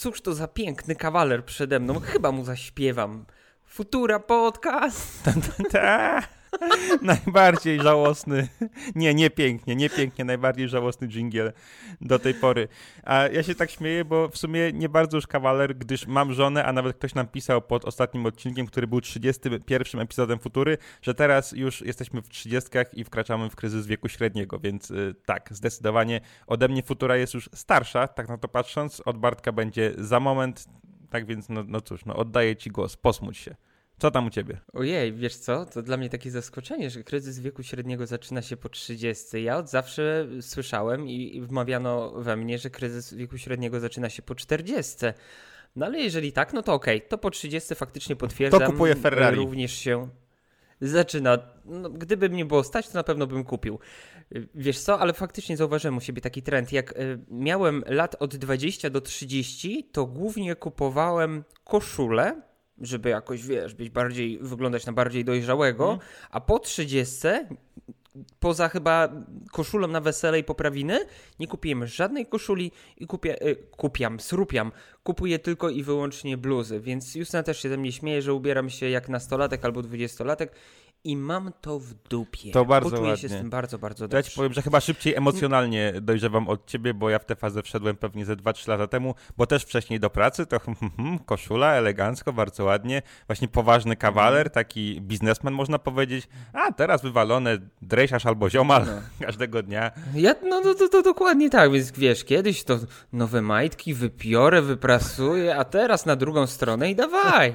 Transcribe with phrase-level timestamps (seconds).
[0.00, 2.00] cóż to za piękny kawaler przede mną.
[2.00, 3.24] Chyba mu zaśpiewam.
[3.66, 5.24] Futura podcast.
[7.02, 8.48] najbardziej żałosny,
[8.94, 11.52] nie, nie pięknie, nie pięknie, najbardziej żałosny dżingiel
[12.00, 12.68] do tej pory.
[13.04, 16.64] A ja się tak śmieję, bo w sumie nie bardzo już kawaler, gdyż mam żonę,
[16.64, 21.52] a nawet ktoś nam pisał pod ostatnim odcinkiem, który był 31 epizodem Futury, że teraz
[21.52, 26.68] już jesteśmy w 30 i wkraczamy w kryzys wieku średniego, więc y, tak, zdecydowanie ode
[26.68, 30.66] mnie Futura jest już starsza, tak na to patrząc, od Bartka będzie za moment,
[31.10, 33.56] tak więc no, no cóż, no oddaję ci głos, posmuć się.
[34.00, 34.60] Co tam u ciebie?
[34.72, 35.66] Ojej, wiesz co?
[35.66, 39.42] To dla mnie takie zaskoczenie, że kryzys wieku średniego zaczyna się po 30.
[39.42, 44.34] Ja od zawsze słyszałem i wmawiano we mnie, że kryzys wieku średniego zaczyna się po
[44.34, 44.96] 40.
[45.76, 47.08] No ale jeżeli tak, no to okej, okay.
[47.08, 48.60] to po 30 faktycznie potwierdzam.
[48.60, 49.36] To kupuję Ferrari.
[49.36, 50.08] Również się
[50.80, 51.38] zaczyna.
[51.64, 53.78] No, gdyby mnie było stać, to na pewno bym kupił.
[54.54, 56.72] Wiesz co, ale faktycznie zauważyłem u siebie taki trend.
[56.72, 62.49] Jak y, miałem lat od 20 do 30, to głównie kupowałem koszule
[62.80, 65.98] żeby jakoś, wiesz, być bardziej, wyglądać na bardziej dojrzałego, mm.
[66.30, 67.28] a po 30
[68.40, 69.08] poza chyba
[69.52, 71.06] koszulą na wesele i poprawiny,
[71.38, 74.72] nie kupiłem żadnej koszuli i kupię, y, kupiam, srupiam,
[75.02, 78.90] kupuję tylko i wyłącznie bluzy, więc Justyna też się ze mnie śmieje, że ubieram się
[78.90, 80.52] jak nastolatek albo dwudziestolatek
[81.04, 82.52] i mam to w dupie.
[82.52, 83.22] To bardzo Poczuję ładnie.
[83.22, 84.16] się z tym bardzo, bardzo dobrze.
[84.16, 87.62] Ja ci powiem, że chyba szybciej emocjonalnie dojrzewam od ciebie, bo ja w tę fazę
[87.62, 91.18] wszedłem pewnie ze 2-3 lata temu, bo też wcześniej do pracy to hmm, hmm, hmm,
[91.18, 94.54] koszula, elegancko, bardzo ładnie, właśnie poważny kawaler, mhm.
[94.54, 98.92] taki biznesmen można powiedzieć, a teraz wywalone dresiarz albo ziomal no.
[99.26, 99.90] każdego dnia.
[100.14, 102.78] Ja, no to, to, to, dokładnie tak, więc wiesz, kiedyś to
[103.12, 107.54] nowe majtki wypiorę, wyprasuję, a teraz na drugą stronę i dawaj.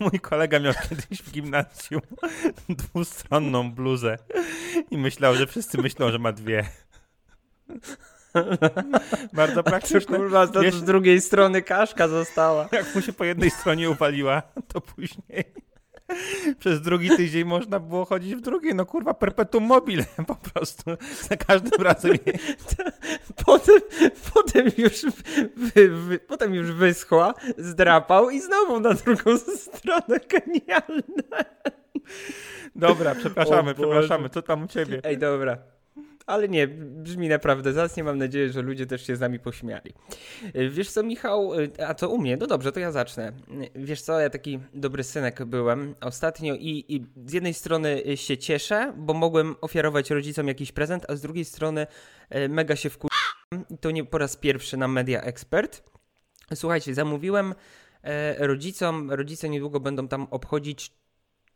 [0.00, 2.00] Mój kolega miał kiedyś w gimnazjum
[2.68, 4.18] dwustronną bluzę
[4.90, 6.64] i myślał, że wszyscy myślą, że ma dwie.
[9.32, 10.16] Bardzo praktyczne.
[10.16, 12.68] Kurwa, z drugiej strony kaszka została.
[12.72, 15.44] Jak mu się po jednej stronie uwaliła, to później
[16.58, 18.74] przez drugi tydzień można było chodzić w drugiej.
[18.74, 20.90] No kurwa, perpetuum mobile po prostu.
[21.28, 22.12] Za każdym razem.
[23.46, 23.80] potem,
[24.34, 25.02] potem, już
[25.56, 30.20] wy, wy, potem już wyschła, zdrapał i znowu na drugą stronę.
[30.28, 31.44] Genialne.
[32.76, 34.28] Dobra, przepraszamy, przepraszamy.
[34.28, 35.00] Co tam u ciebie?
[35.04, 35.58] Ej, dobra.
[36.26, 38.04] Ale nie, brzmi naprawdę zacnie.
[38.04, 39.92] Mam nadzieję, że ludzie też się z nami pośmiali.
[40.70, 41.52] Wiesz co, Michał,
[41.86, 42.36] a co u mnie?
[42.36, 43.32] No dobrze, to ja zacznę.
[43.74, 48.92] Wiesz co, ja taki dobry synek byłem ostatnio i, i z jednej strony się cieszę,
[48.96, 51.86] bo mogłem ofiarować rodzicom jakiś prezent, a z drugiej strony
[52.30, 53.10] e, mega się wkur...
[53.80, 55.82] To nie po raz pierwszy na Media Expert.
[56.54, 57.54] Słuchajcie, zamówiłem
[58.02, 61.01] e, rodzicom, rodzice niedługo będą tam obchodzić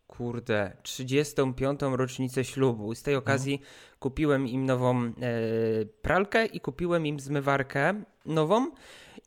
[0.06, 1.80] kurde, 35.
[1.92, 2.94] rocznicę ślubu.
[2.94, 3.24] Z tej mhm.
[3.24, 3.60] okazji
[3.98, 5.12] kupiłem im nową e,
[6.02, 8.70] pralkę i kupiłem im zmywarkę nową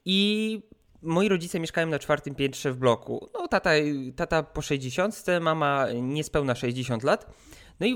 [0.05, 0.61] i
[1.01, 3.29] moi rodzice mieszkają na czwartym piętrze w bloku.
[3.33, 3.71] No tata,
[4.15, 7.33] tata po 60, mama niespełna 60 lat.
[7.79, 7.95] No i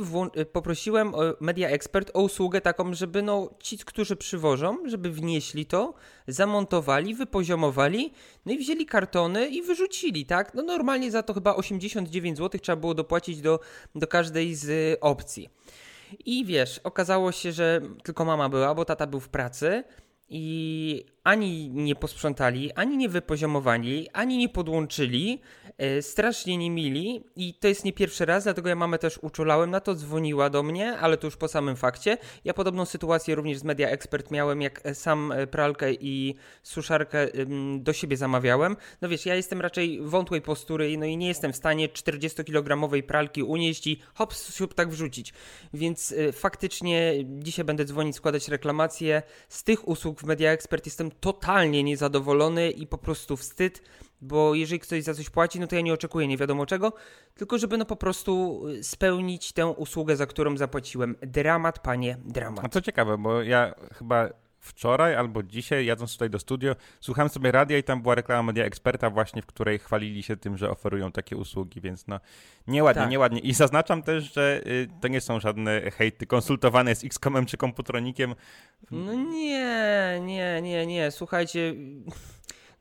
[0.52, 5.94] poprosiłem Media Expert o usługę taką, żeby no, ci, którzy przywożą, żeby wnieśli to,
[6.28, 8.14] zamontowali, wypoziomowali,
[8.46, 10.54] no i wzięli kartony i wyrzucili, tak?
[10.54, 13.60] No normalnie za to chyba 89 zł trzeba było dopłacić do,
[13.96, 15.50] do każdej z opcji.
[16.26, 19.84] I wiesz, okazało się, że tylko mama była, bo tata był w pracy
[20.30, 25.42] i ani nie posprzątali, ani nie wypoziomowali, ani nie podłączyli.
[25.78, 29.72] E, strasznie nie mili i to jest nie pierwszy raz, dlatego ja mamę też uczulałem
[29.72, 32.18] na to, dzwoniła do mnie, ale to już po samym fakcie.
[32.46, 37.28] Ja podobną sytuację również z Media Expert miałem, jak sam e, pralkę i suszarkę
[37.80, 38.78] do siebie zamawiałem.
[39.02, 43.44] No wiesz, ja jestem raczej wątłej postury, no i nie jestem w stanie 40-kilogramowej pralki
[43.44, 45.34] unieść i hop, siup tak wrzucić.
[45.74, 49.22] Więc e, faktycznie dzisiaj będę dzwonić, składać reklamacje.
[49.50, 53.82] Z tych usług w Media Expert jestem totalnie niezadowolony i po prostu wstyd,
[54.22, 56.94] bo jeżeli ktoś za coś płaci, no to ja nie oczekuję nie wiadomo czego,
[57.36, 61.16] tylko żeby no po prostu y, spełnić tę usługę, za którą zapłaciłem.
[61.22, 62.66] Dramat, panie, dramat.
[62.66, 64.30] A co ciekawe, bo ja chyba
[64.64, 68.66] wczoraj albo dzisiaj, jadąc tutaj do studio, słuchałem sobie radia i tam była reklama Media
[68.66, 72.20] Eksperta właśnie, w której chwalili się tym, że oferują takie usługi, więc no
[72.68, 73.12] nieładnie, tak.
[73.12, 73.40] nieładnie.
[73.40, 78.36] I zaznaczam też, że y, to nie są żadne hejty konsultowane z Xcomem czy Komputronikiem.
[78.92, 81.12] No nie, nie, nie, nie.
[81.12, 81.74] Słuchajcie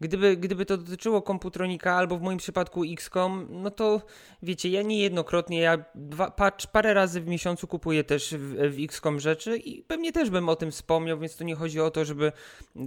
[0.02, 4.02] Gdyby, gdyby to dotyczyło komputronika albo w moim przypadku XCOM, no to
[4.42, 9.20] wiecie, ja niejednokrotnie, ja dwa, patrz, parę razy w miesiącu kupuję też w, w XCOM
[9.20, 12.32] rzeczy i pewnie też bym o tym wspomniał, więc to nie chodzi o to, żeby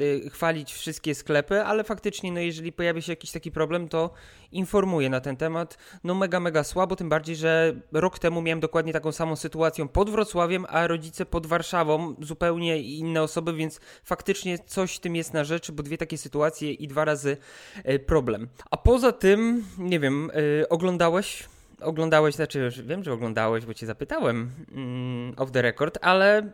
[0.02, 4.14] y, chwalić wszystkie sklepy, ale faktycznie, no jeżeli pojawia się jakiś taki problem, to
[4.52, 5.78] informuję na ten temat.
[6.04, 10.10] No mega, mega słabo, tym bardziej, że rok temu miałem dokładnie taką samą sytuację pod
[10.10, 15.72] Wrocławiem, a rodzice pod Warszawą, zupełnie inne osoby, więc faktycznie coś tym jest na rzeczy,
[15.72, 17.38] bo dwie takie sytuacje i dwa razy
[17.84, 18.48] e, problem.
[18.72, 20.32] A poza tym, nie wiem,
[20.62, 21.48] e, oglądałeś
[21.82, 26.52] oglądałeś, znaczy wiem, że oglądałeś, bo cię zapytałem mm, off the record, ale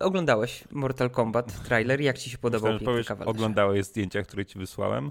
[0.00, 5.10] oglądałeś Mortal Kombat trailer, jak ci się podobał powiesz, Oglądałeś zdjęcia, które ci wysłałem.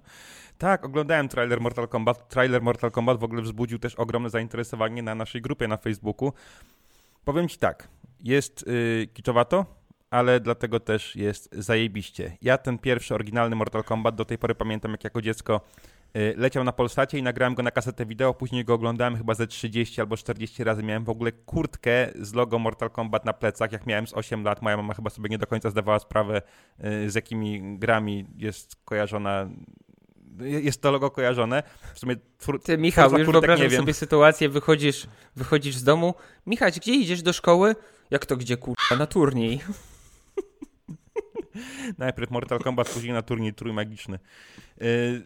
[0.57, 2.29] Tak, oglądałem trailer Mortal Kombat.
[2.29, 6.33] Trailer Mortal Kombat w ogóle wzbudził też ogromne zainteresowanie na naszej grupie na Facebooku.
[7.25, 7.87] Powiem ci tak,
[8.23, 9.65] jest yy, kiczowato,
[10.09, 12.37] ale dlatego też jest zajebiście.
[12.41, 15.61] Ja ten pierwszy oryginalny Mortal Kombat do tej pory pamiętam, jak jako dziecko
[16.17, 19.47] y, leciał na Polsacie i nagrałem go na kasetę wideo, później go oglądałem chyba ze
[19.47, 20.83] 30 albo 40 razy.
[20.83, 24.61] Miałem w ogóle kurtkę z logo Mortal Kombat na plecach, jak miałem z 8 lat.
[24.61, 26.41] Moja mama chyba sobie nie do końca zdawała sprawę,
[26.85, 29.49] y, z jakimi grami jest kojarzona
[30.39, 31.63] jest to logo kojarzone.
[31.93, 36.13] W sumie twór, Ty, Michał, już wyobrażam sobie sytuację, wychodzisz, wychodzisz z domu.
[36.45, 37.75] Michał, gdzie idziesz do szkoły?
[38.11, 38.95] Jak to gdzie, kurwa?
[38.97, 39.59] Na turniej.
[41.97, 44.19] Najpierw Mortal Kombat, później na turniej trójmagiczny.
[44.77, 45.23] Yy,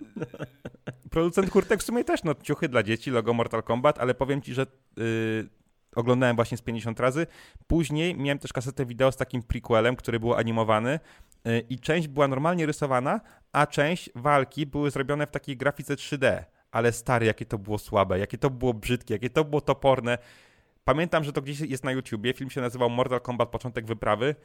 [1.11, 4.53] producent kurtek w sumie też, no ciuchy dla dzieci, logo Mortal Kombat, ale powiem ci,
[4.53, 4.65] że
[4.97, 5.49] yy,
[5.95, 7.27] oglądałem właśnie z 50 razy.
[7.67, 10.99] Później miałem też kasetę wideo z takim prequelem, który był animowany
[11.45, 13.21] yy, i część była normalnie rysowana,
[13.51, 16.43] a część walki były zrobione w takiej grafice 3D.
[16.71, 20.17] Ale stary, jakie to było słabe, jakie to było brzydkie, jakie to było toporne.
[20.83, 22.33] Pamiętam, że to gdzieś jest na YouTubie.
[22.33, 24.35] Film się nazywał Mortal Kombat Początek Wyprawy.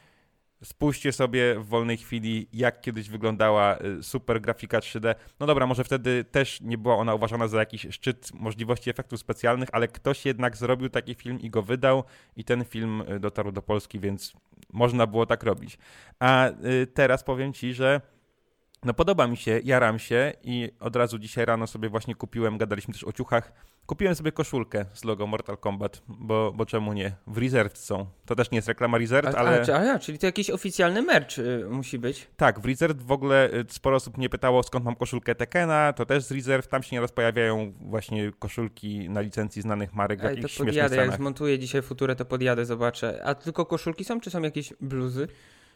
[0.64, 5.14] Spójrzcie sobie w wolnej chwili, jak kiedyś wyglądała y, super grafika 3D.
[5.40, 9.69] No dobra, może wtedy też nie była ona uważana za jakiś szczyt możliwości efektów specjalnych,
[9.72, 12.05] ale ktoś jednak zrobił taki film i go wydał,
[12.37, 14.32] i ten film y, dotarł do Polski, więc
[14.72, 15.78] można było tak robić.
[16.19, 18.00] A y, teraz powiem ci, że
[18.84, 22.94] no podoba mi się, jaram się i od razu dzisiaj rano sobie właśnie kupiłem, gadaliśmy
[22.94, 23.52] też o ciuchach,
[23.88, 27.12] kupiłem sobie koszulkę z logo Mortal Kombat, bo, bo czemu nie?
[27.26, 28.06] W Reserved są.
[28.26, 29.64] To też nie jest reklama Reserved, a, ale...
[29.75, 32.26] A, a, czyli to jakiś oficjalny merch y, musi być.
[32.37, 36.06] Tak, w Reserved w ogóle y, sporo osób mnie pytało, skąd mam koszulkę Tekena, to
[36.06, 40.37] też z Reserved, tam się nieraz pojawiają właśnie koszulki na licencji znanych marek w Ej,
[40.37, 43.23] jakichś to podjadę, jak zmontuję dzisiaj futurę, to podjadę, zobaczę.
[43.25, 45.29] A tylko koszulki są, czy są jakieś bluzy?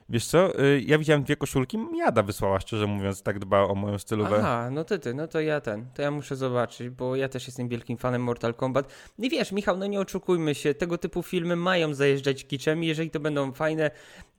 [0.09, 3.99] Wiesz co, y, ja widziałem dwie koszulki, Jada wysłała, szczerze mówiąc, tak dba o moją
[3.99, 4.37] stylówę.
[4.39, 7.47] Aha, no ty, ty, no to ja ten, to ja muszę zobaczyć, bo ja też
[7.47, 8.93] jestem wielkim fanem Mortal Kombat.
[9.19, 13.21] I wiesz, Michał, no nie oczekujmy się, tego typu filmy mają zajeżdżać kiczem, jeżeli to
[13.21, 13.91] będą fajne,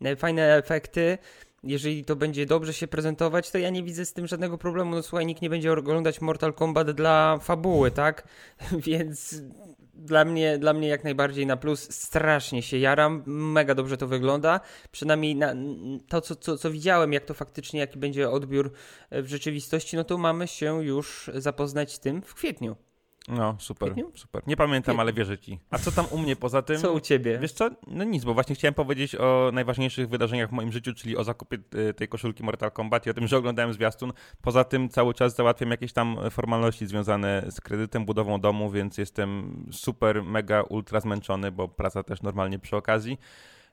[0.01, 1.17] e, fajne efekty,
[1.63, 4.95] jeżeli to będzie dobrze się prezentować, to ja nie widzę z tym żadnego problemu.
[4.95, 8.27] No słuchaj, nikt nie będzie oglądać Mortal Kombat dla fabuły, tak?
[8.87, 9.41] Więc
[9.93, 11.91] dla mnie, dla mnie jak najbardziej na plus.
[11.91, 14.59] Strasznie się jaram, mega dobrze to wygląda.
[14.91, 15.53] Przynajmniej na,
[16.07, 18.71] to, co, co, co widziałem, jak to faktycznie, jaki będzie odbiór
[19.11, 22.75] w rzeczywistości, no to mamy się już zapoznać z tym w kwietniu.
[23.27, 24.43] No, super, super.
[24.47, 25.59] Nie pamiętam, ale wierzę ci.
[25.69, 26.77] A co tam u mnie poza tym?
[26.77, 27.39] Co u ciebie?
[27.39, 27.69] Wiesz co?
[27.87, 31.57] No nic, bo właśnie chciałem powiedzieć o najważniejszych wydarzeniach w moim życiu, czyli o zakupie
[31.75, 34.13] y, tej koszulki Mortal Kombat i o tym, że oglądałem zwiastun.
[34.41, 39.55] Poza tym cały czas załatwiam jakieś tam formalności związane z kredytem, budową domu, więc jestem
[39.71, 43.17] super, mega, ultra zmęczony, bo praca też normalnie przy okazji.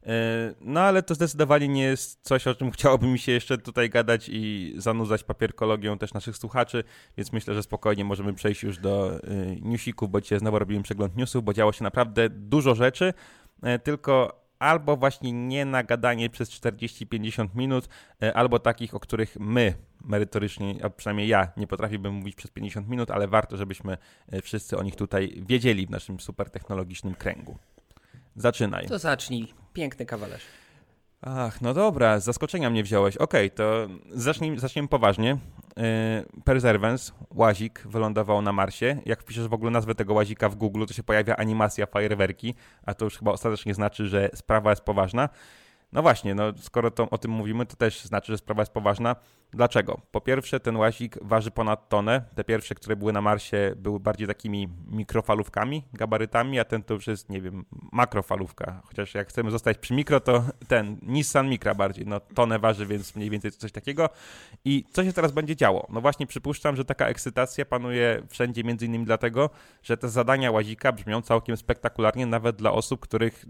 [0.07, 3.91] E, no ale to zdecydowanie nie jest coś, o czym chciałoby mi się jeszcze tutaj
[3.91, 6.85] gadać i zanudzać papierkologią też naszych słuchaczy,
[7.17, 9.21] więc myślę, że spokojnie możemy przejść już do e,
[9.61, 13.15] newsików, bo dzisiaj znowu robimy przegląd newsów, bo działo się naprawdę dużo rzeczy,
[13.63, 17.89] e, tylko albo właśnie nie nagadanie przez 40-50 minut,
[18.35, 19.75] albo takich, o których my
[20.05, 23.97] merytorycznie, a przynajmniej ja nie potrafiłbym mówić przez 50 minut, ale warto, żebyśmy
[24.43, 27.59] wszyscy o nich tutaj wiedzieli w naszym super technologicznym kręgu.
[28.37, 28.87] Zaczynaj.
[28.87, 29.60] To zacznij.
[29.73, 30.43] Piękny kawalerz.
[31.23, 33.17] Ach, no dobra, z zaskoczenia mnie wziąłeś.
[33.17, 35.39] Okej, okay, to zacznij, zaczniemy poważnie.
[35.77, 38.97] Yy, Perseverance, łazik, wylądował na Marsie.
[39.07, 42.55] Jak wpiszesz w ogóle nazwę tego łazika w Google, to się pojawia animacja fajerwerki,
[42.87, 45.29] a to już chyba ostatecznie znaczy, że sprawa jest poważna.
[45.93, 49.17] No właśnie, no skoro to, o tym mówimy, to też znaczy, że sprawa jest poważna.
[49.53, 50.01] Dlaczego?
[50.11, 52.25] Po pierwsze, ten łazik waży ponad tonę.
[52.35, 57.07] Te pierwsze, które były na Marsie, były bardziej takimi mikrofalówkami, gabarytami, a ten to już
[57.07, 58.83] jest, nie wiem, makrofalówka.
[58.85, 62.07] Chociaż jak chcemy zostać przy mikro, to ten Nissan Micra bardziej.
[62.07, 64.09] No tonę waży, więc mniej więcej coś takiego.
[64.65, 65.87] I co się teraz będzie działo?
[65.91, 69.51] No właśnie przypuszczam, że taka ekscytacja panuje wszędzie, między innymi dlatego,
[69.83, 73.47] że te zadania łazika brzmią całkiem spektakularnie, nawet dla osób, których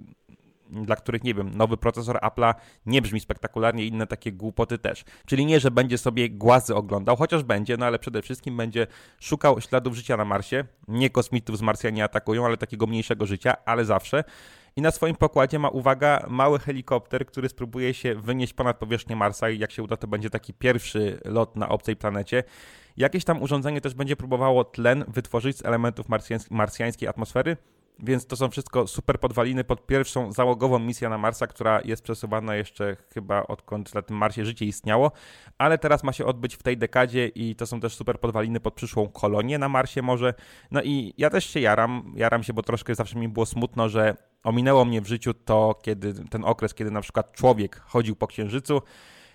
[0.72, 2.54] dla których, nie wiem, nowy procesor Apple'a
[2.86, 5.04] nie brzmi spektakularnie, inne takie głupoty też.
[5.26, 8.86] Czyli nie, że będzie sobie głazy oglądał, chociaż będzie, no ale przede wszystkim będzie
[9.20, 10.64] szukał śladów życia na Marsie.
[10.88, 14.24] Nie kosmitów z Marsja nie atakują, ale takiego mniejszego życia, ale zawsze.
[14.76, 19.50] I na swoim pokładzie ma, uwaga, mały helikopter, który spróbuje się wynieść ponad powierzchnię Marsa
[19.50, 22.44] i jak się uda, to będzie taki pierwszy lot na obcej planecie.
[22.96, 26.06] Jakieś tam urządzenie też będzie próbowało tlen wytworzyć z elementów
[26.50, 27.56] marsjańskiej atmosfery,
[28.02, 32.54] więc to są wszystko super podwaliny pod pierwszą załogową misję na Marsa, która jest przesuwana
[32.54, 35.12] jeszcze chyba odkąd na tym Marsie życie istniało,
[35.59, 38.75] ale teraz ma się odbyć w tej dekadzie i to są też super podwaliny pod
[38.75, 40.35] przyszłą kolonię na Marsie może.
[40.71, 44.16] No i ja też się jaram, jaram się, bo troszkę zawsze mi było smutno, że
[44.42, 48.83] ominęło mnie w życiu to, kiedy ten okres, kiedy na przykład człowiek chodził po Księżycu,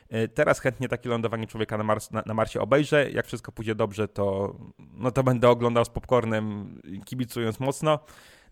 [0.10, 3.12] E, teraz chętnie takie lądowanie człowieka na, Mars, na, na, Marsie obejrzę.
[3.12, 8.00] Jak wszystko pójdzie dobrze, to, no to będę oglądał z popcornem, kibicując mocno.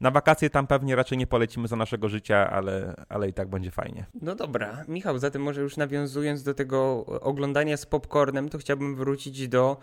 [0.02, 3.72] Na wakacje tam pewnie raczej nie polecimy za naszego życia, ale, ale i tak będzie
[3.72, 4.06] fajnie.
[4.22, 4.86] No dobra.
[4.88, 9.78] Michał, zatem może już nawiązując do tego oglądania z popcornem, to chciałbym wrócić do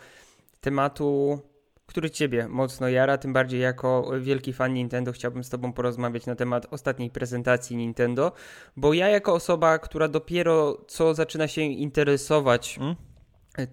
[0.60, 1.40] tematu
[1.90, 6.34] który Ciebie mocno jara, tym bardziej jako wielki fan Nintendo chciałbym z Tobą porozmawiać na
[6.34, 8.32] temat ostatniej prezentacji Nintendo,
[8.76, 12.96] bo ja jako osoba, która dopiero co zaczyna się interesować hmm?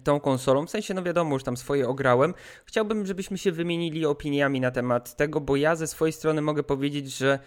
[0.04, 4.60] Tą konsolą, w sensie no wiadomo, już tam swoje ograłem, chciałbym, żebyśmy się wymienili opiniami
[4.60, 7.38] na temat tego, bo ja ze swojej strony mogę powiedzieć, że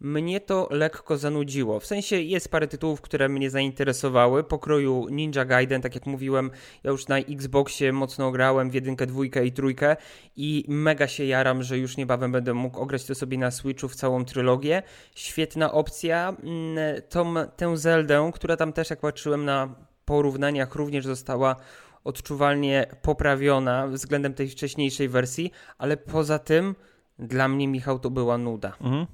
[0.00, 1.80] mnie to lekko zanudziło.
[1.80, 6.50] W sensie jest parę tytułów, które mnie zainteresowały, pokroju Ninja Gaiden, tak jak mówiłem,
[6.84, 9.96] ja już na Xboxie mocno grałem w jedynkę, dwójkę i trójkę
[10.36, 13.94] i mega się jaram, że już niebawem będę mógł ograć to sobie na Switchu w
[13.94, 14.82] całą trylogię.
[15.14, 16.36] Świetna opcja.
[16.42, 19.74] Mm, tą, tę Zeldę, która tam też jak patrzyłem na
[20.04, 21.56] porównaniach również została
[22.04, 26.74] odczuwalnie poprawiona względem tej wcześniejszej wersji, ale poza tym
[27.18, 28.76] dla mnie Michał to była nuda.
[28.80, 29.06] Mhm.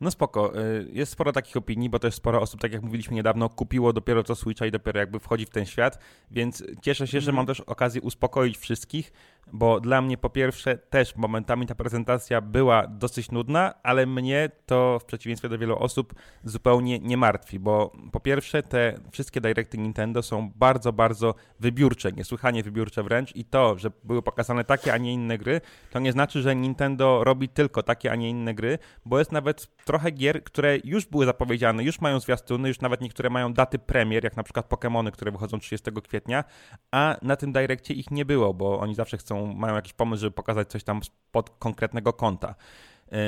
[0.00, 0.60] No spoko.
[0.60, 4.22] Y, jest sporo takich opinii, bo też sporo osób, tak jak mówiliśmy niedawno, kupiło dopiero
[4.22, 5.98] co Switcha i dopiero jakby wchodzi w ten świat,
[6.30, 7.46] więc cieszę się, że mam mhm.
[7.46, 9.12] też okazję uspokoić wszystkich,
[9.52, 14.98] bo dla mnie po pierwsze też momentami ta prezentacja była dosyć nudna, ale mnie to
[14.98, 20.22] w przeciwieństwie do wielu osób zupełnie nie martwi, bo po pierwsze te wszystkie directy Nintendo
[20.22, 25.12] są bardzo, bardzo wybiórcze, niesłychanie wybiórcze wręcz i to, że były pokazane takie, a nie
[25.12, 29.18] inne gry, to nie znaczy, że Nintendo robi tylko takie, a nie inne gry, bo
[29.18, 33.52] jest nawet trochę gier, które już były zapowiedziane, już mają zwiastuny, już nawet niektóre mają
[33.52, 36.44] daty premier, jak na przykład Pokémony, które wychodzą 30 kwietnia,
[36.90, 40.34] a na tym Direccie ich nie było, bo oni zawsze chcą, mają jakiś pomysł, żeby
[40.34, 41.00] pokazać coś tam
[41.32, 42.54] pod konkretnego konta.
[43.12, 43.18] Yy,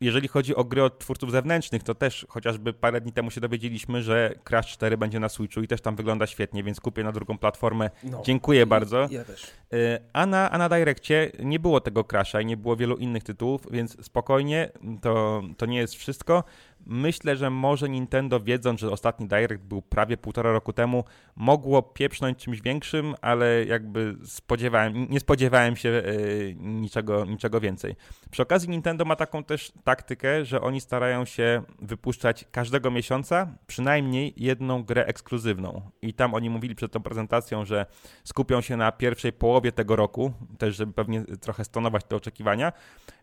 [0.00, 4.02] jeżeli chodzi o gry od twórców zewnętrznych, to też chociażby parę dni temu się dowiedzieliśmy,
[4.02, 7.38] że Crash 4 będzie na Switchu i też tam wygląda świetnie, więc kupię na drugą
[7.38, 7.90] platformę.
[8.04, 9.08] No, Dziękuję bardzo.
[9.10, 9.44] Ja też.
[9.44, 13.24] Y, a na, a na Direccie nie było tego Crasha i nie było wielu innych
[13.24, 14.70] tytułów, więc spokojnie,
[15.02, 16.44] to, to nie jest wszystko.
[16.86, 21.04] Myślę, że może Nintendo, wiedząc, że ostatni Direct był prawie półtora roku temu,
[21.36, 27.96] mogło pieprznąć czymś większym, ale jakby spodziewałem, nie spodziewałem się yy, niczego, niczego więcej.
[28.30, 34.34] Przy okazji Nintendo ma taką też taktykę, że oni starają się wypuszczać każdego miesiąca przynajmniej
[34.36, 35.90] jedną grę ekskluzywną.
[36.02, 37.86] I tam oni mówili przed tą prezentacją, że
[38.24, 42.72] skupią się na pierwszej połowie tego roku, też żeby pewnie trochę stonować te oczekiwania.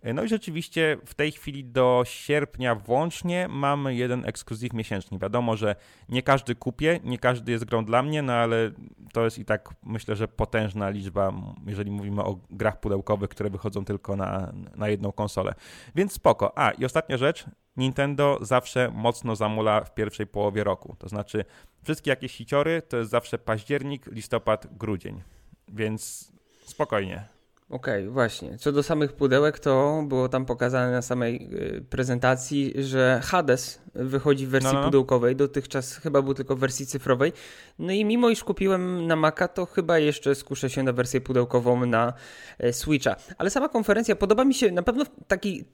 [0.02, 5.20] E, no i rzeczywiście w tej chwili do sierpnia włącznie mamy jeden ekskluzyw miesięczny.
[5.20, 5.76] Wiadomo, że
[6.10, 8.72] nie każdy kupię, nie każdy jest grą dla mnie, no ale
[9.14, 11.34] to jest i tak myślę, że potężna liczba,
[11.66, 15.54] jeżeli mówimy o grach pudełkowych, które wychodzą tylko na, na jedną konsolę.
[15.96, 16.58] Więc spoko.
[16.58, 17.46] A i ostatnia rzecz,
[17.78, 20.96] Nintendo zawsze mocno zamula w pierwszej połowie roku.
[21.00, 21.46] To znaczy
[21.84, 25.22] wszystkie jakieś hiciory to jest zawsze październik, listopad, grudzień.
[25.68, 26.32] Więc
[26.66, 27.37] spokojnie.
[27.70, 28.58] Okej, okay, właśnie.
[28.58, 34.48] Co do samych pudełek, to było tam pokazane na samej y, prezentacji, że Hades wychodzi
[34.48, 34.86] w wersji no, no.
[34.86, 35.36] pudełkowej.
[35.36, 37.34] Dotychczas chyba był tylko w wersji cyfrowej.
[37.80, 41.86] No i mimo iż kupiłem na Maca, to chyba jeszcze skuszę się na wersję pudełkową
[41.86, 42.14] na
[42.60, 43.16] e, Switcha.
[43.38, 45.66] Ale sama konferencja podoba mi się, na pewno w takiej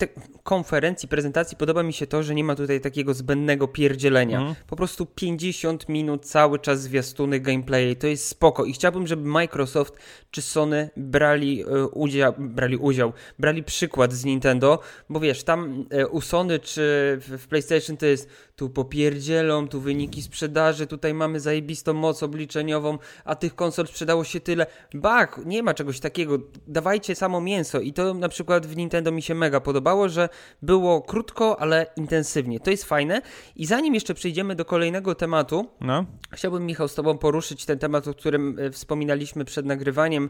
[0.44, 4.42] konferencji, prezentacji podoba mi się to, że nie ma tutaj takiego zbędnego pierdzielenia.
[4.42, 4.56] Mm.
[4.68, 7.96] Po prostu 50 minut cały czas zwiastuny gameplay.
[7.96, 9.94] To jest spoko i chciałbym, żeby Microsoft
[10.32, 16.08] czy Sony brali e, udział, brali udział, brali przykład z Nintendo, bo wiesz, tam e,
[16.08, 16.82] u Sony czy
[17.22, 18.13] w PlayStation to jest
[18.56, 24.40] tu popierdzielą, tu wyniki sprzedaży, tutaj mamy zajebistą moc obliczeniową, a tych konsol sprzedało się
[24.40, 24.66] tyle.
[24.94, 26.38] Bak, nie ma czegoś takiego.
[26.68, 27.80] Dawajcie samo mięso.
[27.80, 30.30] I to na przykład w Nintendo mi się mega podobało, że
[30.62, 32.60] było krótko, ale intensywnie.
[32.60, 33.22] To jest fajne.
[33.56, 36.06] I zanim jeszcze przejdziemy do kolejnego tematu, no.
[36.32, 40.30] chciałbym Michał z Tobą poruszyć ten temat, o którym e, wspominaliśmy przed nagrywaniem,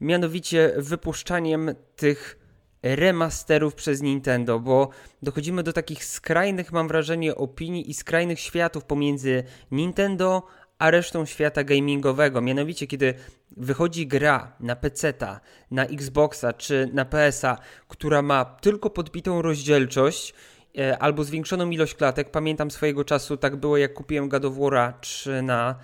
[0.00, 2.47] mianowicie wypuszczaniem tych
[2.96, 4.88] remasterów przez Nintendo, bo
[5.22, 10.42] dochodzimy do takich skrajnych, mam wrażenie, opinii i skrajnych światów pomiędzy Nintendo
[10.78, 12.40] a resztą świata gamingowego.
[12.40, 13.14] Mianowicie, kiedy
[13.56, 15.40] wychodzi gra na PC-ta,
[15.70, 20.34] na Xboxa czy na PS-a, która ma tylko podbitą rozdzielczość,
[20.78, 22.30] e, albo zwiększoną ilość klatek.
[22.30, 25.74] Pamiętam swojego czasu, tak było jak kupiłem God of War 3 na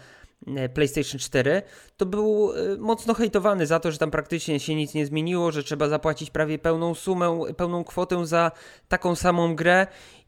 [0.74, 1.62] PlayStation 4,
[1.96, 5.62] to był e, mocno hejtowany za to, że tam praktycznie się nic nie zmieniło, że
[5.62, 8.52] trzeba zapłacić prawie pełną sumę, pełną kwotę za
[8.88, 9.86] taką samą grę.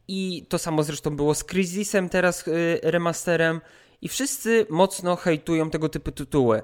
[0.08, 2.50] I to samo zresztą było z Crisisem, teraz e,
[2.90, 3.60] remasterem.
[4.02, 6.62] I wszyscy mocno hejtują tego typu tytuły.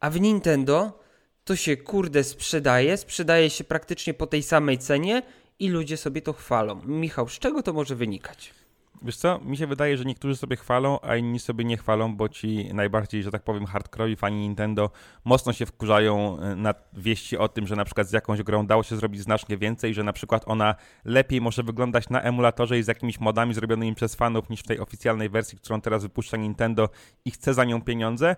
[0.00, 1.00] A w Nintendo
[1.44, 5.22] to się kurde sprzedaje, sprzedaje się praktycznie po tej samej cenie
[5.58, 6.80] i ludzie sobie to chwalą.
[6.84, 8.61] Michał, z czego to może wynikać?
[9.04, 12.28] Wiesz co, mi się wydaje, że niektórzy sobie chwalą, a inni sobie nie chwalą, bo
[12.28, 14.90] ci najbardziej, że tak powiem, hardkorowi fani Nintendo
[15.24, 18.82] mocno się wkurzają e, na wieści o tym, że na przykład z jakąś grą dało
[18.82, 22.88] się zrobić znacznie więcej, że na przykład ona lepiej może wyglądać na emulatorze i z
[22.88, 26.88] jakimiś modami zrobionymi przez fanów niż w tej oficjalnej wersji, którą teraz wypuszcza Nintendo
[27.24, 28.36] i chce za nią pieniądze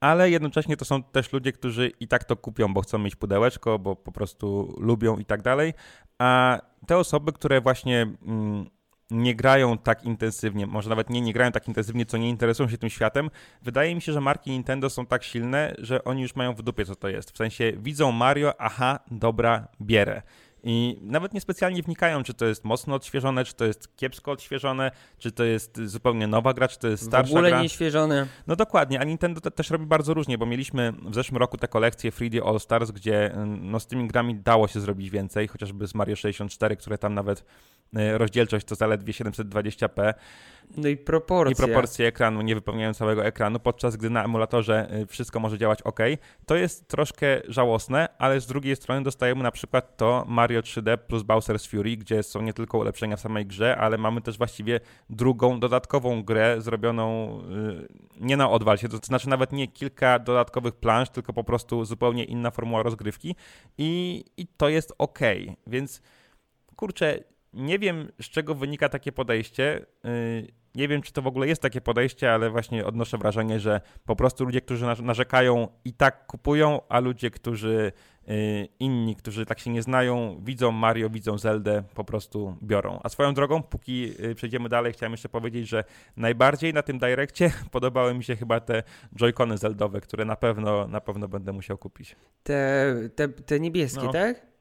[0.00, 3.78] ale jednocześnie to są też ludzie, którzy i tak to kupią, bo chcą mieć pudełeczko,
[3.78, 5.74] bo po prostu lubią i tak dalej.
[6.18, 8.66] A te osoby, które właśnie mm,
[9.12, 12.78] nie grają tak intensywnie, może nawet nie, nie grają tak intensywnie, co nie interesują się
[12.78, 13.30] tym światem,
[13.62, 16.84] wydaje mi się, że marki Nintendo są tak silne, że oni już mają w dupie,
[16.84, 17.30] co to jest.
[17.30, 20.22] W sensie widzą Mario, aha, dobra, bierę.
[20.64, 25.32] I nawet niespecjalnie wnikają, czy to jest mocno odświeżone, czy to jest kiepsko odświeżone, czy
[25.32, 27.34] to jest zupełnie nowa gra, czy to jest starsza gra.
[27.34, 27.62] W ogóle gra.
[27.62, 28.26] nieświeżone.
[28.46, 31.68] No dokładnie, a Nintendo te, też robi bardzo różnie, bo mieliśmy w zeszłym roku te
[31.68, 35.94] kolekcje 3D All Stars, gdzie no, z tymi grami dało się zrobić więcej, chociażby z
[35.94, 37.44] Mario 64, które tam nawet
[37.92, 40.14] rozdzielczość to zaledwie 720p.
[40.76, 41.52] No i proporcje.
[41.52, 45.82] I proporcje ekranu nie wypełniają całego ekranu, podczas gdy na emulatorze y, wszystko może działać
[45.82, 46.00] ok.
[46.46, 51.22] To jest troszkę żałosne, ale z drugiej strony dostajemy na przykład to Mario 3D plus
[51.22, 54.80] Bowser's Fury, gdzie są nie tylko ulepszenia w samej grze, ale mamy też właściwie
[55.10, 57.88] drugą, dodatkową grę zrobioną y,
[58.20, 62.24] nie na odwal się, to znaczy nawet nie kilka dodatkowych plansz, tylko po prostu zupełnie
[62.24, 63.36] inna formuła rozgrywki
[63.78, 65.18] i, i to jest ok.
[65.66, 66.02] Więc
[66.76, 67.18] kurczę,
[67.54, 69.86] nie wiem z czego wynika takie podejście.
[70.04, 73.80] Y, nie wiem, czy to w ogóle jest takie podejście, ale właśnie odnoszę wrażenie, że
[74.04, 77.92] po prostu ludzie, którzy narzekają i tak kupują, a ludzie, którzy
[78.26, 78.34] yy,
[78.80, 83.00] inni, którzy tak się nie znają, widzą Mario, widzą Zeldę, po prostu biorą.
[83.02, 85.84] A swoją drogą, póki yy, przejdziemy dalej, chciałem jeszcze powiedzieć, że
[86.16, 88.82] najbardziej na tym Direccie podobały mi się chyba te
[89.16, 92.16] Joy-Cony Zeldowe, które na pewno, na pewno będę musiał kupić.
[92.42, 94.12] Te, te, te niebieskie, no.
[94.12, 94.51] tak?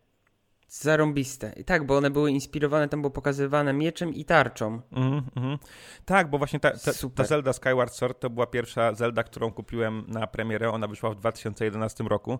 [0.73, 1.53] Zarąbiste.
[1.65, 4.81] Tak, bo one były inspirowane, tam było pokazywane mieczem i tarczą.
[4.91, 5.57] Mm, mm.
[6.05, 10.03] Tak, bo właśnie ta, ta, ta, Zelda Skyward Sword to była pierwsza Zelda, którą kupiłem
[10.07, 10.71] na premierę.
[10.71, 12.39] Ona wyszła w 2011 roku.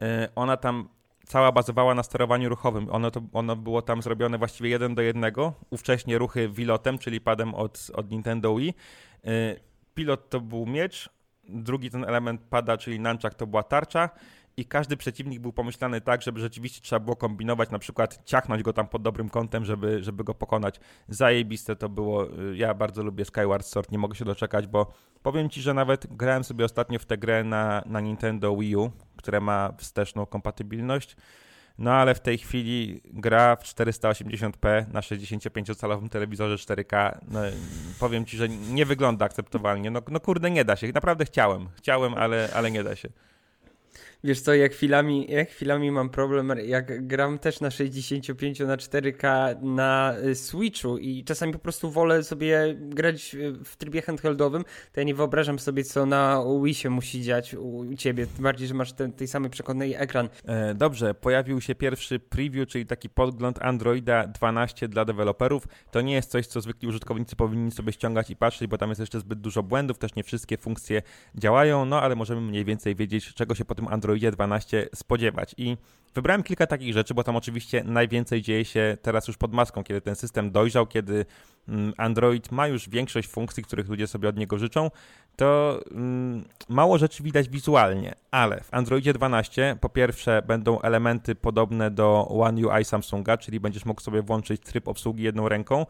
[0.00, 0.88] Yy, ona tam
[1.26, 2.90] cała bazowała na sterowaniu ruchowym.
[2.90, 5.52] Ono, to, ono było tam zrobione właściwie jeden do jednego.
[5.70, 8.74] Ówcześnie ruchy wilotem, czyli padem od, od Nintendo Wii.
[9.24, 9.60] Yy,
[9.94, 11.10] pilot to był miecz,
[11.48, 14.10] drugi ten element pada, czyli nunchuck to była tarcza
[14.58, 18.72] i każdy przeciwnik był pomyślany tak, żeby rzeczywiście trzeba było kombinować, na przykład ciachnąć go
[18.72, 20.80] tam pod dobrym kątem, żeby, żeby go pokonać.
[21.08, 22.26] Zajebiste to było.
[22.54, 24.92] Ja bardzo lubię Skyward Sword, nie mogę się doczekać, bo
[25.22, 28.90] powiem ci, że nawet grałem sobie ostatnio w tę grę na, na Nintendo Wii U,
[29.16, 31.16] która ma wsteczną kompatybilność.
[31.78, 37.18] No ale w tej chwili gra w 480p na 65-calowym telewizorze 4K.
[37.28, 37.40] No,
[38.00, 39.90] powiem ci, że nie wygląda akceptowalnie.
[39.90, 40.92] No, no kurde, nie da się.
[40.92, 41.68] Naprawdę chciałem.
[41.76, 43.08] Chciałem, ale, ale nie da się.
[44.26, 49.62] Wiesz co, jak chwilami, jak chwilami mam problem, jak gram też na 65 na 4K
[49.62, 55.04] na y, Switchu i czasami po prostu wolę sobie grać w trybie handheldowym, to ja
[55.04, 58.92] nie wyobrażam sobie, co na Wii się musi dziać u ciebie, tym bardziej, że masz
[58.92, 60.28] ten, tej samej przekonnej ekran.
[60.44, 65.64] E, dobrze, pojawił się pierwszy preview, czyli taki podgląd Androida 12 dla deweloperów.
[65.90, 69.00] To nie jest coś, co zwykli użytkownicy powinni sobie ściągać i patrzeć, bo tam jest
[69.00, 71.02] jeszcze zbyt dużo błędów, też nie wszystkie funkcje
[71.34, 75.54] działają, no ale możemy mniej więcej wiedzieć, czego się po tym Androidzie Androidzie 12 spodziewać.
[75.58, 75.76] I
[76.14, 80.00] wybrałem kilka takich rzeczy, bo tam oczywiście najwięcej dzieje się teraz już pod maską, kiedy
[80.00, 81.26] ten system dojrzał, kiedy
[81.68, 84.90] mm, Android ma już większość funkcji, których ludzie sobie od niego życzą,
[85.36, 91.90] to mm, mało rzeczy widać wizualnie, ale w Androidzie 12 po pierwsze będą elementy podobne
[91.90, 95.86] do One UI Samsunga, czyli będziesz mógł sobie włączyć tryb obsługi jedną ręką,